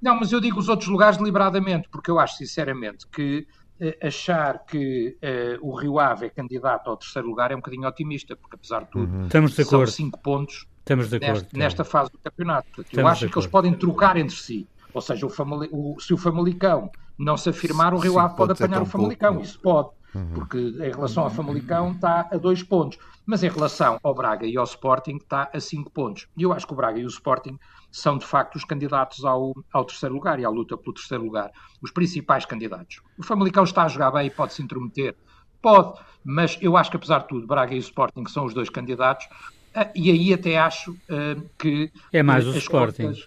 [0.00, 3.46] Não, mas eu digo os outros lugares deliberadamente, porque eu acho sinceramente que
[4.02, 8.34] achar que uh, o Rio Ave é candidato ao terceiro lugar é um bocadinho otimista,
[8.36, 9.26] porque apesar de tudo, uhum.
[9.26, 12.68] Estamos de são cinco pontos Estamos de acordo, nesta, nesta fase do campeonato.
[12.74, 14.66] Portanto, eu acho que eles podem trocar entre si.
[14.94, 18.36] Ou seja, o Famali, o, se o Famalicão não se afirmar, o Rio Sim, Ave
[18.36, 19.34] pode apanhar o Famalicão.
[19.34, 19.46] Pouco.
[19.46, 19.88] Isso pode.
[20.14, 20.30] Uhum.
[20.34, 22.98] Porque em relação ao Famalicão está a dois pontos.
[23.26, 26.26] Mas em relação ao Braga e ao Sporting está a cinco pontos.
[26.36, 27.58] E eu acho que o Braga e o Sporting
[27.90, 31.50] são de facto os candidatos ao, ao terceiro lugar e à luta pelo terceiro lugar.
[31.82, 33.00] Os principais candidatos.
[33.16, 35.16] O Famalicão está a jogar bem e pode se intrometer.
[35.60, 38.70] Pode, mas eu acho que apesar de tudo, Braga e o Sporting são os dois
[38.70, 39.26] candidatos.
[39.74, 41.90] Ah, e aí até acho uh, que.
[42.12, 43.02] É mais o Sporting.
[43.02, 43.26] Contas,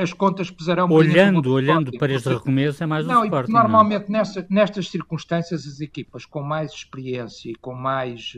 [0.00, 3.52] as contas pesarão Olhando, olhando para este recomeço, é mais o não, Sporting.
[3.52, 4.18] Normalmente, não.
[4.18, 8.32] Nessa, nestas circunstâncias, as equipas com mais experiência e com mais.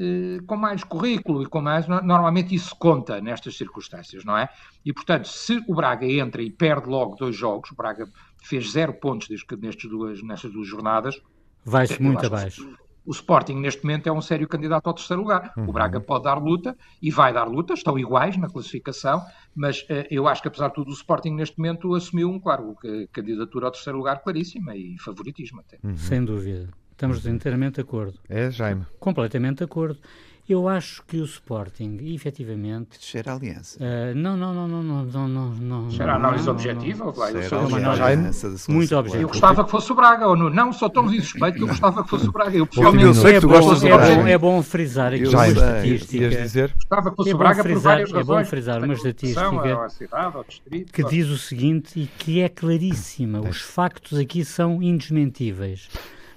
[0.00, 1.86] Uh, com mais currículo e com mais.
[1.86, 4.48] Normalmente isso conta nestas circunstâncias, não é?
[4.82, 8.08] E portanto, se o Braga entra e perde logo dois jogos, o Braga
[8.42, 11.20] fez zero pontos nestas duas, nestas duas jornadas.
[11.64, 12.74] Vai-se muito abaixo.
[13.04, 15.52] O Sporting, neste momento, é um sério candidato ao terceiro lugar.
[15.56, 15.68] Uhum.
[15.68, 19.22] O Braga pode dar luta e vai dar luta, estão iguais na classificação,
[19.54, 22.76] mas uh, eu acho que, apesar de tudo, o Sporting, neste momento, assumiu, um, claro,
[23.12, 25.78] candidatura ao terceiro lugar claríssima e favoritismo até.
[25.82, 25.96] Uhum.
[25.96, 26.68] Sem dúvida.
[27.00, 28.12] Estamos inteiramente de acordo.
[28.28, 28.84] É, Jaime?
[28.98, 29.98] Completamente de acordo.
[30.46, 32.98] Eu acho que o Sporting, efetivamente.
[33.00, 33.78] Cheira a aliança.
[33.78, 35.90] Uh, não, não, não, não, não, não, não, não.
[35.90, 37.04] Cheira a análise não, objetiva?
[37.06, 37.14] Não, não.
[37.14, 39.22] Cheira a aliança muito objetiva.
[39.22, 42.04] Eu gostava que fosse o Braga, ou não, não sou tão insuspeito que eu gostava
[42.04, 42.58] que fosse o Braga.
[42.58, 44.30] Eu pessoalmente sei que tu gostas do Braga.
[44.30, 46.28] É bom frizar aqui uma estatística.
[46.28, 46.74] dizer?
[46.74, 48.28] Gostava que fosse é o Braga por várias razões.
[48.28, 50.44] É bom frisar uma estatística
[50.92, 53.40] que diz o seguinte e que é claríssima.
[53.40, 55.88] Os factos aqui são indesmentíveis.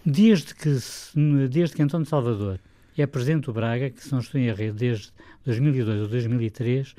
[0.05, 0.77] Desde que,
[1.49, 2.59] desde que António Salvador
[2.97, 5.11] é presidente do Braga, que se não estou em erro, desde
[5.45, 6.95] 2002 ou 2003,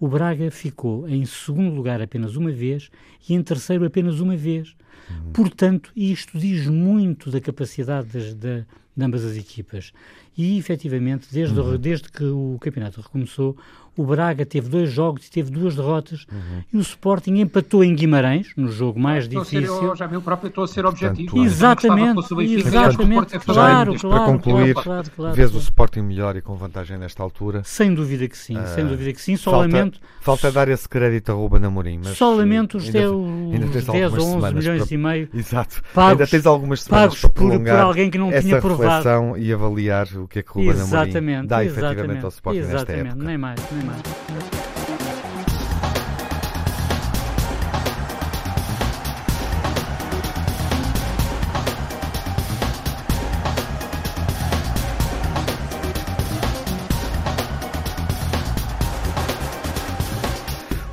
[0.00, 2.90] o Braga ficou em segundo lugar apenas uma vez
[3.28, 4.74] e em terceiro apenas uma vez.
[5.10, 5.32] Uhum.
[5.32, 8.64] Portanto, isto diz muito da capacidade das, de,
[8.96, 9.92] de ambas as equipas.
[10.36, 11.76] E, efetivamente, desde, uhum.
[11.76, 13.56] desde que o campeonato recomeçou,
[13.98, 16.62] o Braga teve dois jogos e teve duas derrotas uhum.
[16.72, 19.90] e o Sporting empatou em Guimarães, no jogo mais estou difícil.
[19.90, 21.32] Ser, já viu próprio, estou a ser objetivo.
[21.32, 26.40] Portanto, exatamente, exatamente, claro, claro, Para concluir, claro, claro, claro, vês o Sporting melhor e
[26.40, 27.62] com vantagem nesta altura?
[27.64, 29.36] Sem dúvida que sim, uh, sem dúvida que sim.
[29.36, 30.00] Só falta, lamento...
[30.20, 32.16] Falta dar esse crédito a Ruben Amorim, mas...
[32.16, 35.82] Só lamento os, ainda, ainda 10 ou 11 milhões para, e meio Exato.
[35.92, 39.36] Pagos, ainda tens algumas semanas para prolongar por, por alguém que não essa tinha reflexão
[39.36, 43.14] e avaliar o que é que Ruben Amorim dá efetivamente ao Sporting nesta época.
[43.16, 43.87] Nem mais, nem mais.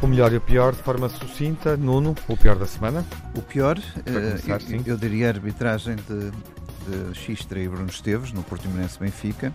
[0.06, 1.76] O melhor e o pior de forma sucinta.
[1.76, 3.04] Nuno, o pior da semana?
[3.36, 3.76] O pior,
[4.06, 9.00] começar, uh, eu, eu, diria a arbitragem de, de Xistra e Bruno Esteves no Portimonense
[9.00, 9.52] Benfica.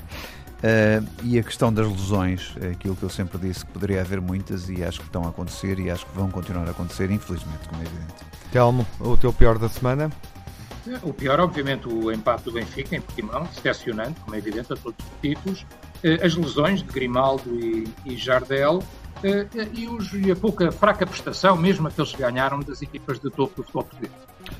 [0.61, 4.21] Uh, e a questão das lesões, é aquilo que eu sempre disse que poderia haver
[4.21, 7.67] muitas e acho que estão a acontecer e acho que vão continuar a acontecer, infelizmente,
[7.69, 8.15] como é evidente.
[8.53, 10.11] Telmo, o teu pior da semana?
[11.03, 14.99] O pior, obviamente, o empate do Benfica em Portimão, decepcionante, como é evidente, a todos
[14.99, 15.63] os títulos.
[16.05, 18.83] Uh, as lesões de Grimaldo e, e Jardel
[19.73, 23.57] e, os, e a pouca fraca prestação, mesmo aqueles que ganharam das equipas de topo
[23.57, 24.12] do futebol português.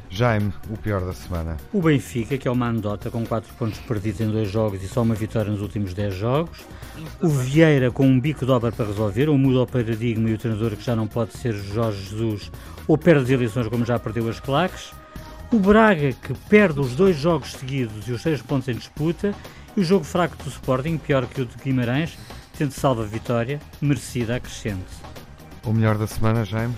[0.09, 1.57] Jaime, o pior da semana.
[1.73, 5.03] O Benfica, que é uma anedota com 4 pontos perdidos em dois jogos e só
[5.03, 6.61] uma vitória nos últimos 10 jogos.
[7.21, 10.39] O Vieira com um bico de obra para resolver, ou muda o paradigma e o
[10.39, 12.51] treinador que já não pode ser Jorge Jesus,
[12.87, 14.93] ou perde as eleições como já perdeu as claques.
[15.53, 19.35] O Braga, que perde os dois jogos seguidos e os 6 pontos em disputa.
[19.77, 22.19] E o jogo fraco do Sporting, pior que o de Guimarães,
[22.61, 24.85] tendo salva vitória, merecida acrescente.
[25.65, 26.75] O melhor da semana, Jaime?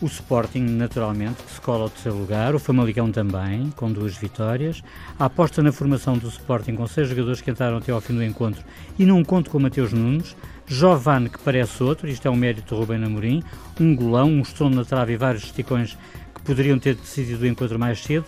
[0.00, 2.54] O Sporting, naturalmente, que se cola ao terceiro lugar.
[2.54, 4.80] O Famalicão também, com duas vitórias.
[5.18, 8.22] A aposta na formação do Sporting com seis jogadores que entraram até ao fim do
[8.22, 8.62] encontro
[8.96, 10.36] e não conto com Mateus Nunes.
[10.68, 13.42] Jovane, que parece outro, isto é um mérito do Rubem Amorim.
[13.80, 15.98] Um golão, um estrondo na trave e vários esticões
[16.32, 18.26] que poderiam ter decidido o encontro mais cedo.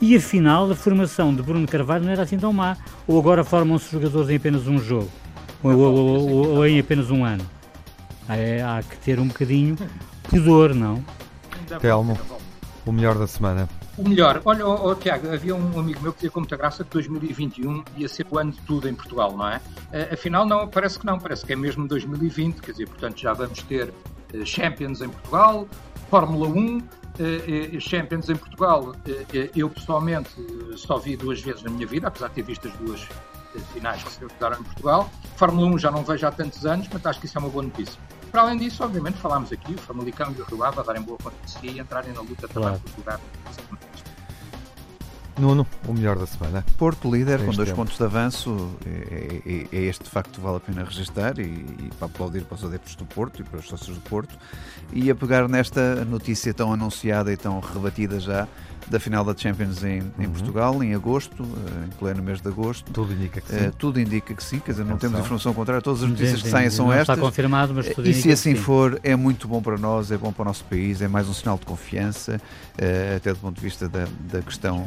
[0.00, 2.76] E afinal, a formação de Bruno Carvalho não era assim tão má.
[3.06, 5.08] Ou agora formam-se jogadores em apenas um jogo.
[5.66, 7.44] Ou, ou, ou, ou em apenas um ano.
[8.28, 9.76] É, há que ter um bocadinho
[10.28, 11.04] pudor, não?
[11.80, 12.18] Telmo,
[12.84, 13.68] o melhor da semana.
[13.96, 16.84] O melhor, olha, oh, oh, Tiago, havia um amigo meu que dizia com muita graça
[16.84, 19.56] que 2021 ia ser o ano de tudo em Portugal, não é?
[19.56, 23.32] Uh, afinal, não, parece que não, parece que é mesmo 2020, quer dizer, portanto já
[23.32, 25.66] vamos ter uh, Champions em Portugal,
[26.10, 26.80] Fórmula 1, uh,
[27.76, 28.94] uh, Champions em Portugal.
[29.54, 30.30] eu pessoalmente
[30.76, 33.08] só vi duas vezes na minha vida, apesar de ter visto as duas
[33.72, 35.10] finais que se realizaram em Portugal.
[35.36, 37.64] Fórmula 1 já não vejo há tantos anos, mas acho que isso é uma boa
[37.64, 37.98] notícia.
[38.30, 41.18] Para além disso, obviamente, falámos aqui, o Famalicão e o Rio Ave a darem boa
[41.22, 42.80] conta de si e entrarem na luta claro.
[42.80, 43.20] por lugar.
[45.38, 46.64] Nuno, o melhor da semana.
[46.78, 47.76] Porto líder com dois tempo.
[47.76, 51.90] pontos de avanço, é, é, é, este facto que vale a pena registrar e, e,
[51.98, 54.34] para aplaudir para os adeptos do Porto e para os sócios do Porto
[54.92, 58.48] e a pegar nesta notícia tão anunciada e tão rebatida já
[58.88, 60.10] da final da Champions em, uhum.
[60.20, 62.90] em Portugal, em agosto, eh, em pleno mês de agosto.
[62.92, 63.66] Tudo indica que sim.
[63.66, 66.48] Uh, tudo indica que sim, quer dizer, não temos informação contrária, todas as notícias que
[66.48, 67.16] saem são não estas.
[67.16, 70.32] Está confirmado, mas tudo E se assim for, é muito bom para nós, é bom
[70.32, 73.62] para o nosso país, é mais um sinal de confiança, uh, até do ponto de
[73.62, 74.86] vista da, da questão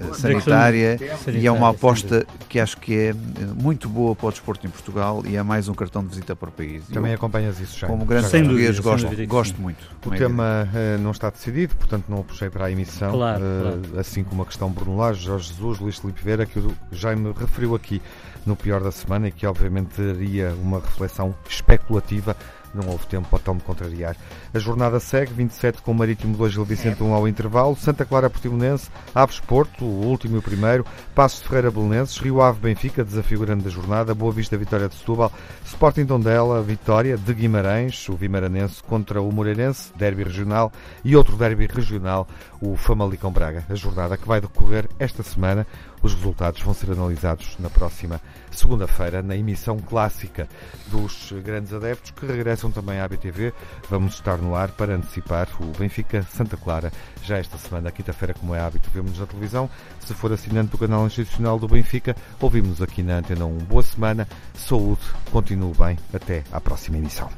[0.00, 0.98] uh, sanitária,
[1.32, 3.14] e é uma aposta que acho que é
[3.58, 6.48] muito boa para o desporto em Portugal e é mais um cartão de visita para
[6.48, 6.84] o país.
[6.88, 7.86] Também Eu, acompanhas isso já.
[7.86, 9.78] Como grande português, gosto, gosto muito.
[10.04, 10.68] O tema
[11.00, 13.12] não está decidido, portanto não o puxei para a emissão.
[13.12, 16.76] Claro, claro assim como a questão Bruno Lage, Jorge Jesus, Luís Felipe Vera, que o
[16.92, 18.00] Jaime referiu aqui
[18.46, 22.36] no pior da semana e que obviamente teria uma reflexão especulativa
[22.74, 24.16] não houve tempo para tão me contrariar.
[24.52, 28.30] A jornada segue, 27 com o Marítimo 2 Gil Vicente 1 ao intervalo, Santa Clara
[28.30, 33.40] Portimonense, Aves Porto, o último e o primeiro, Passos Ferreira Belenenses, Rio Ave Benfica, desafio
[33.40, 35.32] grande da jornada, Boa Vista Vitória de Setúbal,
[35.64, 40.72] Sporting Tondela, Vitória de Guimarães, o Vimaranense contra o Moreirense, derby regional.
[41.04, 42.26] E outro derby regional,
[42.60, 43.64] o Famalicão Braga.
[43.68, 45.66] A jornada que vai decorrer esta semana,
[46.02, 48.20] os resultados vão ser analisados na próxima
[48.50, 50.48] segunda-feira, na emissão clássica
[50.88, 53.52] dos Grandes Adeptos, que regressam também à BTV.
[53.88, 56.92] Vamos estar no ar para antecipar o Benfica Santa Clara,
[57.22, 59.68] já esta semana, quinta-feira, como é hábito, vemos na televisão.
[60.00, 63.58] Se for assinante do canal institucional do Benfica, ouvimos aqui na Antena 1.
[63.58, 67.30] Boa semana, saúde, continue bem, até à próxima emissão.